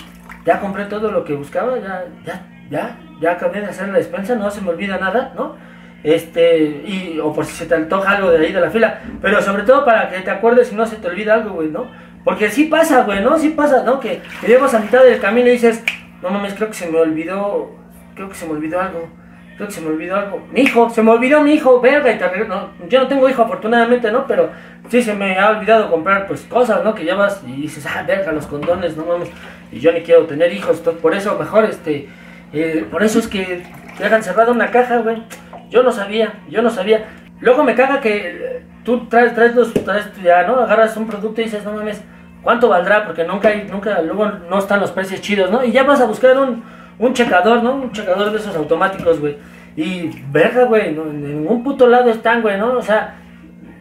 ya 0.44 0.60
compré 0.60 0.84
todo 0.84 1.10
lo 1.10 1.25
que 1.25 1.34
buscaba, 1.34 1.78
ya, 1.78 2.04
ya, 2.25 2.46
ya, 2.70 2.99
ya 3.20 3.32
acabé 3.32 3.60
de 3.60 3.66
hacer 3.66 3.88
la 3.88 3.99
despensa, 3.99 4.37
no 4.37 4.50
se 4.50 4.60
me 4.60 4.70
olvida 4.70 4.99
nada, 4.99 5.32
¿no? 5.34 5.56
Este, 6.04 6.82
y, 6.87 7.18
o 7.22 7.32
por 7.32 7.44
si 7.44 7.52
se 7.52 7.66
te 7.66 7.75
antoja 7.75 8.12
algo 8.12 8.30
de 8.30 8.46
ahí 8.46 8.52
de 8.52 8.60
la 8.60 8.70
fila, 8.70 9.00
pero 9.20 9.42
sobre 9.42 9.64
todo 9.64 9.84
para 9.84 10.08
que 10.10 10.20
te 10.20 10.30
acuerdes 10.30 10.72
y 10.72 10.76
no 10.76 10.87
se 10.87 10.96
te 10.96 11.08
olvida 11.08 11.34
algo, 11.34 11.54
güey, 11.54 11.68
¿no? 11.68 11.87
Porque 12.25 12.50
sí 12.50 12.64
pasa, 12.64 13.02
güey, 13.02 13.22
¿no? 13.22 13.38
Sí 13.38 13.50
pasa, 13.50 13.82
¿no? 13.82 13.99
Que, 13.99 14.22
llegas 14.46 14.75
a 14.75 14.78
mitad 14.78 15.02
del 15.02 15.20
camino 15.20 15.49
y 15.49 15.52
dices, 15.52 15.82
no 16.22 16.30
mames, 16.30 16.54
creo 16.54 16.68
que 16.68 16.75
se 16.75 16.88
me 16.88 16.99
olvidó, 16.99 17.75
creo 18.14 18.28
que 18.28 18.34
se 18.34 18.46
me 18.46 18.52
olvidó 18.52 18.80
algo. 18.80 19.20
Creo 19.61 19.69
que 19.69 19.75
se 19.75 19.83
me 19.83 19.88
olvidó 19.88 20.17
algo. 20.17 20.47
Mi 20.50 20.62
hijo, 20.62 20.88
se 20.88 21.02
me 21.02 21.11
olvidó 21.11 21.43
mi 21.43 21.52
hijo, 21.52 21.83
verga, 21.83 22.11
y 22.11 22.17
te 22.17 22.45
no, 22.47 22.71
yo 22.88 23.00
no 23.00 23.09
tengo 23.09 23.29
hijo 23.29 23.43
afortunadamente, 23.43 24.11
¿no? 24.11 24.26
Pero 24.26 24.49
sí 24.88 25.02
se 25.02 25.12
me 25.12 25.38
ha 25.38 25.50
olvidado 25.50 25.90
comprar 25.90 26.26
pues 26.26 26.40
cosas, 26.45 26.83
¿no? 26.83 26.95
Que 26.95 27.05
llevas 27.05 27.43
y 27.47 27.61
dices, 27.61 27.85
ah, 27.85 28.02
verga, 28.07 28.33
los 28.33 28.47
condones, 28.47 28.97
no 28.97 29.05
mames. 29.05 29.29
Y 29.71 29.79
yo 29.79 29.93
ni 29.93 30.00
quiero 30.00 30.25
tener 30.25 30.50
hijos, 30.50 30.79
entonces, 30.79 31.02
por 31.02 31.14
eso 31.14 31.37
mejor, 31.38 31.67
este, 31.67 32.09
eh, 32.55 32.87
por 32.90 33.02
eso 33.02 33.19
es 33.19 33.29
que 33.29 33.62
te 33.99 34.02
hagan 34.02 34.23
cerrada 34.23 34.50
una 34.50 34.71
caja, 34.71 34.97
güey. 35.00 35.23
Yo 35.69 35.83
no 35.83 35.93
sabía, 35.93 36.40
yo 36.49 36.62
no 36.62 36.71
sabía. 36.71 37.05
Luego 37.40 37.62
me 37.62 37.75
caga 37.75 38.00
que 38.00 38.17
eh, 38.17 38.62
tú 38.83 39.09
traes, 39.11 39.35
traes 39.35 39.55
los, 39.55 39.75
traes 39.75 40.11
ya, 40.23 40.45
¿no? 40.45 40.59
Agarras 40.59 40.97
un 40.97 41.07
producto 41.07 41.43
y 41.43 41.45
dices, 41.45 41.67
no 41.67 41.75
mames, 41.75 42.00
¿cuánto 42.43 42.71
valdrá? 42.71 43.05
Porque 43.05 43.25
nunca 43.25 43.50
hay, 43.50 43.69
nunca, 43.71 44.00
luego 44.00 44.26
no 44.26 44.59
están 44.59 44.81
los 44.81 44.90
precios 44.90 45.21
chidos, 45.21 45.50
¿no? 45.50 45.62
Y 45.62 45.71
ya 45.71 45.83
vas 45.83 46.00
a 46.00 46.07
buscar 46.07 46.38
un, 46.38 46.62
un 47.00 47.14
checador, 47.14 47.62
¿no? 47.62 47.76
Un 47.76 47.92
checador 47.92 48.30
de 48.30 48.38
esos 48.38 48.54
automáticos, 48.54 49.19
güey. 49.19 49.37
Y 49.75 50.11
verga, 50.30 50.64
güey, 50.64 50.92
no, 50.92 51.04
en 51.04 51.23
ningún 51.23 51.64
puto 51.64 51.88
lado 51.88 52.11
están, 52.11 52.42
güey, 52.42 52.59
¿no? 52.59 52.76
O 52.76 52.83
sea, 52.83 53.16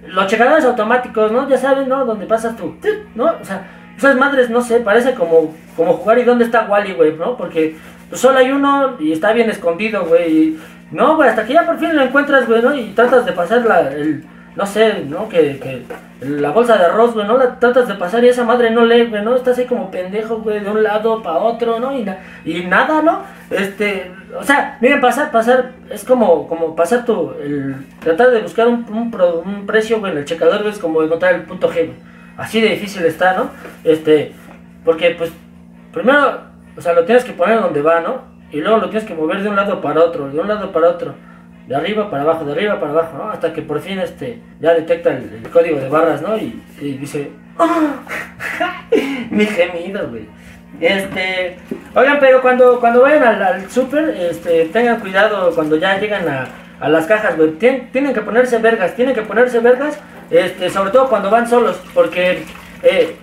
los 0.07 0.27
checadores 0.27 0.63
automáticos, 0.63 1.31
¿no? 1.31 1.47
Ya 1.49 1.57
sabes, 1.57 1.87
¿no? 1.87 2.05
Donde 2.05 2.25
pasas 2.25 2.55
tú, 2.55 2.77
¿no? 3.15 3.25
O 3.41 3.43
sea, 3.43 3.67
esas 3.97 4.15
madres, 4.15 4.49
no 4.49 4.61
sé, 4.61 4.79
parece 4.79 5.13
como, 5.13 5.53
como 5.75 5.93
jugar 5.93 6.19
y 6.19 6.23
dónde 6.23 6.45
está 6.45 6.65
Wally, 6.65 6.93
güey, 6.93 7.17
¿no? 7.17 7.35
Porque 7.35 7.75
pues, 8.07 8.21
solo 8.21 8.39
hay 8.39 8.51
uno 8.51 8.95
y 8.99 9.11
está 9.11 9.33
bien 9.33 9.49
escondido, 9.49 10.05
güey. 10.05 10.57
No, 10.91 11.17
güey, 11.17 11.27
hasta 11.27 11.45
que 11.45 11.53
ya 11.53 11.65
por 11.65 11.77
fin 11.77 11.95
lo 11.95 12.01
encuentras, 12.01 12.47
güey, 12.47 12.61
¿no? 12.61 12.73
Y 12.73 12.93
tratas 12.93 13.25
de 13.25 13.33
pasar 13.33 13.65
la, 13.65 13.81
el, 13.91 14.23
no 14.55 14.65
sé, 14.65 15.05
¿no? 15.07 15.29
Que, 15.29 15.59
que 15.59 15.83
la 16.25 16.51
bolsa 16.51 16.77
de 16.77 16.85
arroz, 16.85 17.13
güey, 17.13 17.25
¿no? 17.27 17.37
La 17.37 17.59
tratas 17.59 17.87
de 17.87 17.95
pasar 17.95 18.23
y 18.23 18.27
esa 18.29 18.43
madre 18.43 18.69
no 18.71 18.83
lee, 18.85 19.05
güey, 19.05 19.23
¿no? 19.23 19.35
Estás 19.35 19.57
ahí 19.57 19.65
como 19.65 19.89
pendejo, 19.89 20.37
güey, 20.39 20.59
de 20.59 20.69
un 20.69 20.83
lado 20.83 21.21
para 21.23 21.37
otro, 21.37 21.79
¿no? 21.79 21.97
Y, 21.97 22.03
na- 22.03 22.17
y 22.43 22.63
nada, 22.65 23.01
¿no? 23.01 23.21
Este, 23.49 24.11
o 24.37 24.43
sea, 24.43 24.77
miren, 24.81 24.99
pasar, 25.01 25.31
pasar, 25.31 25.71
es 25.89 26.03
como, 26.03 26.47
como 26.47 26.75
pasar 26.75 27.05
tu, 27.05 27.31
el, 27.41 27.75
tratar 27.99 28.31
de 28.31 28.41
buscar 28.41 28.67
un, 28.67 28.85
un, 28.91 29.11
pro- 29.11 29.41
un 29.45 29.65
precio, 29.65 29.99
güey, 29.99 30.11
en 30.11 30.17
el 30.19 30.25
checador, 30.25 30.65
es 30.67 30.77
como 30.79 31.01
encontrar 31.01 31.35
el 31.35 31.41
punto 31.43 31.69
G. 31.71 31.91
Así 32.37 32.59
de 32.61 32.69
difícil 32.69 33.05
está, 33.05 33.33
¿no? 33.33 33.49
Este, 33.83 34.33
porque, 34.85 35.11
pues, 35.17 35.31
primero, 35.93 36.41
o 36.77 36.81
sea, 36.81 36.93
lo 36.93 37.05
tienes 37.05 37.23
que 37.23 37.33
poner 37.33 37.61
donde 37.61 37.81
va, 37.81 38.01
¿no? 38.01 38.21
Y 38.51 38.61
luego 38.61 38.77
lo 38.77 38.89
tienes 38.89 39.07
que 39.07 39.13
mover 39.15 39.41
de 39.43 39.49
un 39.49 39.55
lado 39.55 39.79
para 39.81 40.01
otro, 40.03 40.29
de 40.29 40.39
un 40.39 40.47
lado 40.47 40.71
para 40.71 40.89
otro, 40.89 41.13
de 41.69 41.75
arriba 41.75 42.09
para 42.09 42.23
abajo, 42.23 42.45
de 42.45 42.51
arriba 42.53 42.79
para 42.79 42.91
abajo, 42.91 43.17
¿no? 43.17 43.29
Hasta 43.29 43.53
que 43.53 43.61
por 43.61 43.79
fin, 43.79 43.99
este, 43.99 44.39
ya 44.59 44.73
detecta 44.73 45.11
el, 45.11 45.47
código 45.53 45.79
de 45.79 45.87
barras, 45.87 46.19
¿no? 46.19 46.35
Y, 46.35 46.59
dice, 46.81 47.29
¡Ah! 47.59 47.99
Mi 49.29 49.45
gemido, 49.45 50.09
güey. 50.09 50.23
Este, 50.81 51.57
oigan, 51.93 52.17
pero 52.19 52.41
cuando, 52.41 52.79
cuando 52.79 53.01
vayan 53.01 53.21
al, 53.23 53.43
al 53.43 53.69
súper, 53.69 54.09
este, 54.09 54.65
tengan 54.73 54.99
cuidado 54.99 55.53
cuando 55.53 55.75
ya 55.75 55.99
llegan 55.99 56.27
a, 56.27 56.47
a 56.79 56.89
las 56.89 57.05
cajas, 57.05 57.37
güey. 57.37 57.51
Tien- 57.59 57.91
tienen 57.91 58.15
que 58.15 58.21
ponerse 58.21 58.57
vergas, 58.57 58.95
tienen 58.95 59.13
que 59.13 59.21
ponerse 59.21 59.59
vergas, 59.59 59.99
este, 60.31 60.71
sobre 60.71 60.89
todo 60.89 61.07
cuando 61.07 61.29
van 61.29 61.47
solos, 61.47 61.79
porque, 61.93 62.45
eh, 62.81 63.15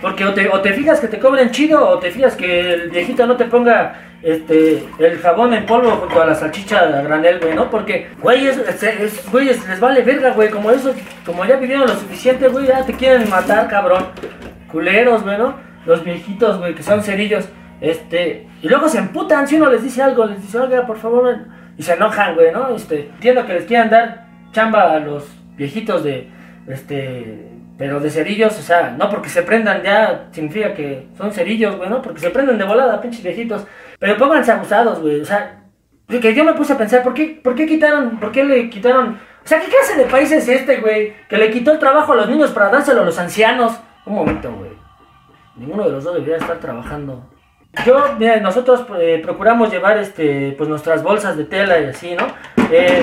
porque 0.00 0.24
o 0.24 0.32
te, 0.34 0.48
o 0.48 0.60
te 0.60 0.72
fijas 0.72 1.00
que 1.00 1.08
te 1.08 1.18
cobren 1.18 1.50
chido, 1.50 1.86
o 1.88 1.98
te 1.98 2.10
fijas 2.10 2.36
que 2.36 2.60
el 2.74 2.90
viejito 2.90 3.26
no 3.26 3.36
te 3.36 3.44
ponga, 3.46 3.94
este, 4.22 4.84
el 4.98 5.18
jabón 5.18 5.54
en 5.54 5.64
polvo 5.66 5.90
junto 5.92 6.20
a 6.22 6.26
la 6.26 6.34
salchicha 6.34 6.80
a 6.80 7.02
granel, 7.02 7.38
güey, 7.40 7.54
¿no? 7.54 7.70
Porque, 7.70 8.08
güey, 8.20 8.46
es, 8.46 8.58
es- 8.82 9.30
güey, 9.30 9.48
es- 9.48 9.68
les 9.68 9.80
vale 9.80 10.02
verga, 10.02 10.30
güey, 10.32 10.50
como 10.50 10.70
eso, 10.70 10.92
como 11.26 11.44
ya 11.44 11.56
vivieron 11.56 11.86
lo 11.86 11.94
suficiente, 11.94 12.48
güey, 12.48 12.66
ya 12.66 12.84
te 12.84 12.92
quieren 12.94 13.28
matar, 13.28 13.68
cabrón 13.68 14.06
culeros, 14.70 15.22
güey, 15.22 15.38
¿no? 15.38 15.56
Los 15.86 16.04
viejitos, 16.04 16.58
güey, 16.58 16.74
que 16.74 16.82
son 16.82 17.02
cerillos. 17.02 17.48
Este, 17.80 18.46
y 18.60 18.68
luego 18.68 18.88
se 18.88 18.98
emputan 18.98 19.46
si 19.46 19.56
uno 19.56 19.70
les 19.70 19.82
dice 19.82 20.02
algo, 20.02 20.26
les 20.26 20.42
dice, 20.42 20.58
oiga, 20.58 20.84
por 20.86 20.98
favor, 20.98 21.24
ven", 21.26 21.46
y 21.76 21.82
se 21.82 21.94
enojan, 21.94 22.34
güey, 22.34 22.52
¿no? 22.52 22.74
Este, 22.74 23.02
entiendo 23.14 23.46
que 23.46 23.54
les 23.54 23.64
quieran 23.66 23.88
dar 23.88 24.26
chamba 24.52 24.92
a 24.92 24.98
los 24.98 25.24
viejitos 25.56 26.02
de, 26.04 26.28
este, 26.66 27.47
pero 27.78 28.00
de 28.00 28.10
cerillos, 28.10 28.58
o 28.58 28.62
sea, 28.62 28.90
no 28.98 29.08
porque 29.08 29.28
se 29.28 29.42
prendan 29.42 29.82
ya 29.82 30.28
significa 30.32 30.74
que 30.74 31.06
son 31.16 31.32
cerillos, 31.32 31.76
güey, 31.76 31.88
¿no? 31.88 32.02
Porque 32.02 32.20
se 32.20 32.30
prenden 32.30 32.58
de 32.58 32.64
volada, 32.64 33.00
pinches 33.00 33.22
viejitos. 33.22 33.66
Pero 33.98 34.16
pónganse 34.16 34.52
abusados, 34.52 35.00
güey, 35.00 35.20
o 35.20 35.24
sea, 35.24 35.62
yo 36.08 36.44
me 36.44 36.54
puse 36.54 36.72
a 36.72 36.78
pensar, 36.78 37.02
¿por 37.02 37.14
qué, 37.14 37.40
¿por 37.42 37.54
qué 37.54 37.66
quitaron, 37.66 38.18
por 38.18 38.32
qué 38.32 38.44
le 38.44 38.68
quitaron, 38.68 39.18
o 39.44 39.48
sea, 39.48 39.60
¿qué 39.60 39.68
clase 39.68 39.96
de 39.96 40.04
país 40.04 40.30
es 40.30 40.46
este, 40.46 40.76
güey? 40.76 41.14
Que 41.26 41.38
le 41.38 41.50
quitó 41.50 41.72
el 41.72 41.78
trabajo 41.78 42.12
a 42.12 42.16
los 42.16 42.28
niños 42.28 42.50
para 42.50 42.68
dárselo 42.68 43.00
a 43.00 43.04
los 43.06 43.18
ancianos. 43.18 43.80
Un 44.04 44.14
momento, 44.16 44.52
güey. 44.52 44.72
Ninguno 45.56 45.84
de 45.84 45.92
los 45.92 46.04
dos 46.04 46.16
debería 46.16 46.36
estar 46.36 46.58
trabajando. 46.58 47.30
Yo, 47.86 48.14
mira, 48.18 48.40
nosotros 48.40 48.84
eh, 48.98 49.20
procuramos 49.22 49.70
llevar 49.70 49.96
este, 49.96 50.54
pues 50.58 50.68
nuestras 50.68 51.02
bolsas 51.02 51.38
de 51.38 51.44
tela 51.44 51.80
y 51.80 51.86
así, 51.86 52.14
¿no? 52.14 52.26
Eh, 52.70 53.02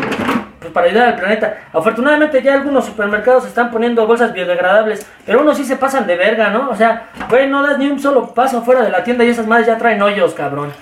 pues 0.66 0.74
para 0.74 0.88
ayudar 0.88 1.08
al 1.10 1.16
planeta. 1.16 1.58
Afortunadamente 1.72 2.42
ya 2.42 2.56
algunos 2.56 2.86
supermercados 2.86 3.46
están 3.46 3.70
poniendo 3.70 4.08
bolsas 4.08 4.34
biodegradables, 4.34 5.06
pero 5.26 5.42
unos 5.42 5.58
sí 5.58 5.64
se 5.64 5.76
pasan 5.76 6.08
de 6.08 6.16
verga, 6.16 6.50
¿no? 6.50 6.70
O 6.70 6.76
sea, 6.76 7.10
güey, 7.30 7.48
no 7.48 7.62
das 7.62 7.78
ni 7.78 7.88
un 7.88 8.00
solo 8.00 8.34
paso 8.34 8.64
fuera 8.64 8.82
de 8.82 8.90
la 8.90 9.04
tienda 9.04 9.24
y 9.24 9.30
esas 9.30 9.46
madres 9.46 9.68
ya 9.68 9.78
traen 9.78 10.02
hoyos, 10.02 10.34
cabrón. 10.34 10.74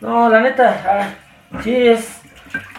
No, 0.00 0.30
la 0.30 0.40
neta, 0.40 0.76
ah, 0.86 1.60
sí 1.62 1.88
es. 1.88 2.19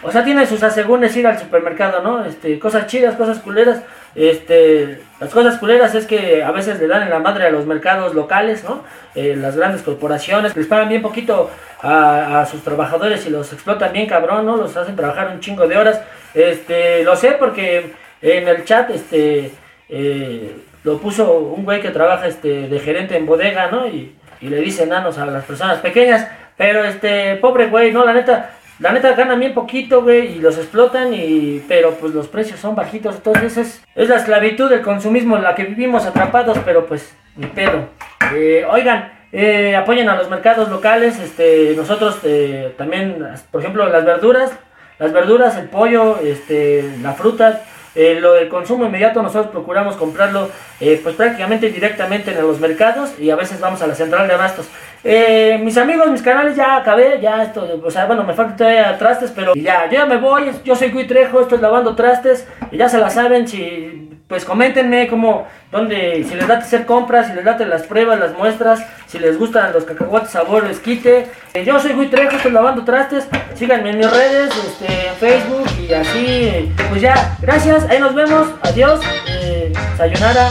O 0.02 0.10
sea, 0.10 0.24
tiene 0.24 0.46
sus 0.46 0.62
asegúnes 0.62 1.16
ir 1.16 1.26
al 1.26 1.38
supermercado, 1.38 2.02
¿no? 2.02 2.24
Este, 2.24 2.58
cosas 2.58 2.86
chidas, 2.86 3.14
cosas 3.14 3.38
culeras. 3.38 3.82
Este, 4.14 5.00
las 5.20 5.30
cosas 5.30 5.58
culeras 5.58 5.94
es 5.94 6.06
que 6.06 6.42
a 6.42 6.50
veces 6.50 6.78
le 6.80 6.86
dan 6.86 7.02
en 7.02 7.10
la 7.10 7.20
madre 7.20 7.46
a 7.46 7.50
los 7.50 7.66
mercados 7.66 8.14
locales, 8.14 8.64
¿no? 8.64 8.84
Eh, 9.14 9.34
las 9.36 9.56
grandes 9.56 9.82
corporaciones 9.82 10.54
les 10.56 10.66
pagan 10.66 10.88
bien 10.88 11.00
poquito 11.00 11.50
a, 11.82 12.46
sus 12.50 12.62
trabajadores 12.62 13.26
y 13.26 13.30
los 13.30 13.52
explotan 13.52 13.92
bien 13.92 14.06
cabrón, 14.06 14.44
¿no? 14.44 14.56
Los 14.56 14.76
hacen 14.76 14.96
trabajar 14.96 15.30
un 15.32 15.40
chingo 15.40 15.66
de 15.66 15.76
horas. 15.78 16.00
Este, 16.34 17.02
lo 17.04 17.16
sé 17.16 17.32
porque 17.38 17.92
en 18.20 18.48
el 18.48 18.64
chat, 18.64 18.90
este, 18.90 19.52
eh, 19.88 20.56
lo 20.84 20.98
puso 20.98 21.38
un 21.38 21.64
güey 21.64 21.80
que 21.80 21.90
trabaja 21.90 22.26
este, 22.26 22.68
de 22.68 22.80
gerente 22.80 23.16
en 23.16 23.26
bodega, 23.26 23.68
¿no? 23.68 23.86
Y, 23.86 24.16
le 24.40 24.56
dice 24.56 24.82
enanos 24.82 25.18
a 25.18 25.26
las 25.26 25.44
personas 25.44 25.78
pequeñas. 25.78 26.26
Pero 26.56 26.84
este, 26.84 27.36
pobre 27.36 27.68
güey, 27.68 27.92
no, 27.92 28.04
la 28.04 28.12
neta, 28.12 28.50
la 28.82 28.90
neta 28.92 29.12
ganan 29.12 29.38
bien 29.38 29.54
poquito, 29.54 30.02
güey, 30.02 30.36
y 30.36 30.38
los 30.40 30.58
explotan, 30.58 31.14
y, 31.14 31.62
pero 31.68 31.92
pues 31.92 32.12
los 32.12 32.26
precios 32.26 32.58
son 32.58 32.74
bajitos. 32.74 33.14
Entonces 33.14 33.56
es, 33.56 33.84
es 33.94 34.08
la 34.08 34.16
esclavitud 34.16 34.68
del 34.68 34.82
consumismo 34.82 35.36
en 35.36 35.44
la 35.44 35.54
que 35.54 35.64
vivimos 35.64 36.04
atrapados, 36.04 36.58
pero 36.64 36.86
pues 36.86 37.14
ni 37.36 37.46
pedo. 37.46 37.88
Eh, 38.34 38.66
oigan, 38.68 39.12
eh, 39.30 39.76
apoyen 39.76 40.08
a 40.08 40.16
los 40.16 40.28
mercados 40.28 40.68
locales. 40.68 41.20
Este, 41.20 41.74
nosotros 41.76 42.18
eh, 42.24 42.74
también, 42.76 43.24
por 43.52 43.60
ejemplo, 43.60 43.88
las 43.88 44.04
verduras, 44.04 44.50
las 44.98 45.12
verduras, 45.12 45.56
el 45.58 45.68
pollo, 45.68 46.18
este, 46.18 46.84
la 47.02 47.12
fruta. 47.12 47.62
Eh, 47.94 48.18
lo 48.20 48.32
del 48.32 48.48
consumo 48.48 48.86
inmediato 48.86 49.22
nosotros 49.22 49.52
procuramos 49.52 49.96
comprarlo 49.96 50.48
eh, 50.80 50.98
pues 51.02 51.14
prácticamente 51.14 51.68
directamente 51.70 52.30
en 52.30 52.40
los 52.40 52.58
mercados 52.58 53.12
y 53.18 53.28
a 53.28 53.36
veces 53.36 53.60
vamos 53.60 53.82
a 53.82 53.86
la 53.86 53.94
central 53.94 54.26
de 54.28 54.34
abastos. 54.34 54.68
Eh, 55.04 55.60
mis 55.62 55.76
amigos, 55.76 56.10
mis 56.10 56.22
canales 56.22 56.56
ya 56.56 56.76
acabé, 56.76 57.20
ya 57.20 57.42
esto, 57.42 57.80
o 57.84 57.90
sea, 57.90 58.06
bueno, 58.06 58.22
me 58.22 58.34
falta 58.34 58.96
trastes, 58.98 59.32
pero 59.34 59.52
ya, 59.54 59.86
yo 59.86 59.98
ya 59.98 60.06
me 60.06 60.16
voy, 60.16 60.52
yo 60.64 60.76
soy 60.76 60.90
Gui 60.90 61.06
Trejo, 61.06 61.40
estoy 61.40 61.58
lavando 61.58 61.96
trastes, 61.96 62.46
y 62.70 62.76
ya 62.76 62.88
se 62.88 62.98
la 62.98 63.10
saben, 63.10 63.48
si, 63.48 64.10
pues 64.28 64.44
coméntenme 64.44 65.08
cómo, 65.08 65.46
dónde, 65.72 66.24
si 66.28 66.34
les 66.34 66.46
late 66.46 66.64
hacer 66.64 66.86
compras, 66.86 67.26
si 67.26 67.32
les 67.32 67.44
late 67.44 67.64
las 67.64 67.82
pruebas, 67.84 68.20
las 68.20 68.34
muestras, 68.34 68.80
si 69.06 69.18
les 69.18 69.38
gustan 69.38 69.72
los 69.72 69.84
cacahuates 69.84 70.30
sabor 70.30 70.66
esquite. 70.66 71.28
Eh, 71.54 71.64
yo 71.64 71.80
soy 71.80 71.94
Gui 71.94 72.08
Trejo, 72.08 72.36
estoy 72.36 72.52
lavando 72.52 72.84
trastes, 72.84 73.26
síganme 73.54 73.90
en 73.90 73.98
mis 73.98 74.10
redes, 74.10 74.52
este, 74.54 75.10
Facebook 75.18 75.66
y 75.80 75.92
así, 75.92 76.72
pues 76.90 77.00
ya, 77.00 77.36
gracias, 77.40 77.84
ahí 77.84 77.98
nos 77.98 78.14
vemos, 78.14 78.48
adiós, 78.62 79.00
eh, 79.28 79.72
sayonara. 79.96 80.50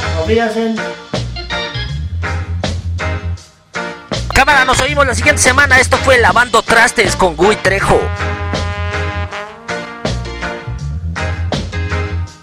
Cámara, 4.33 4.65
nos 4.65 4.81
oímos 4.81 5.05
la 5.05 5.13
siguiente 5.13 5.41
semana. 5.41 5.79
Esto 5.79 5.97
fue 5.97 6.17
Lavando 6.17 6.63
Trastes 6.63 7.15
con 7.15 7.35
Gui 7.35 7.55
Trejo. 7.57 7.99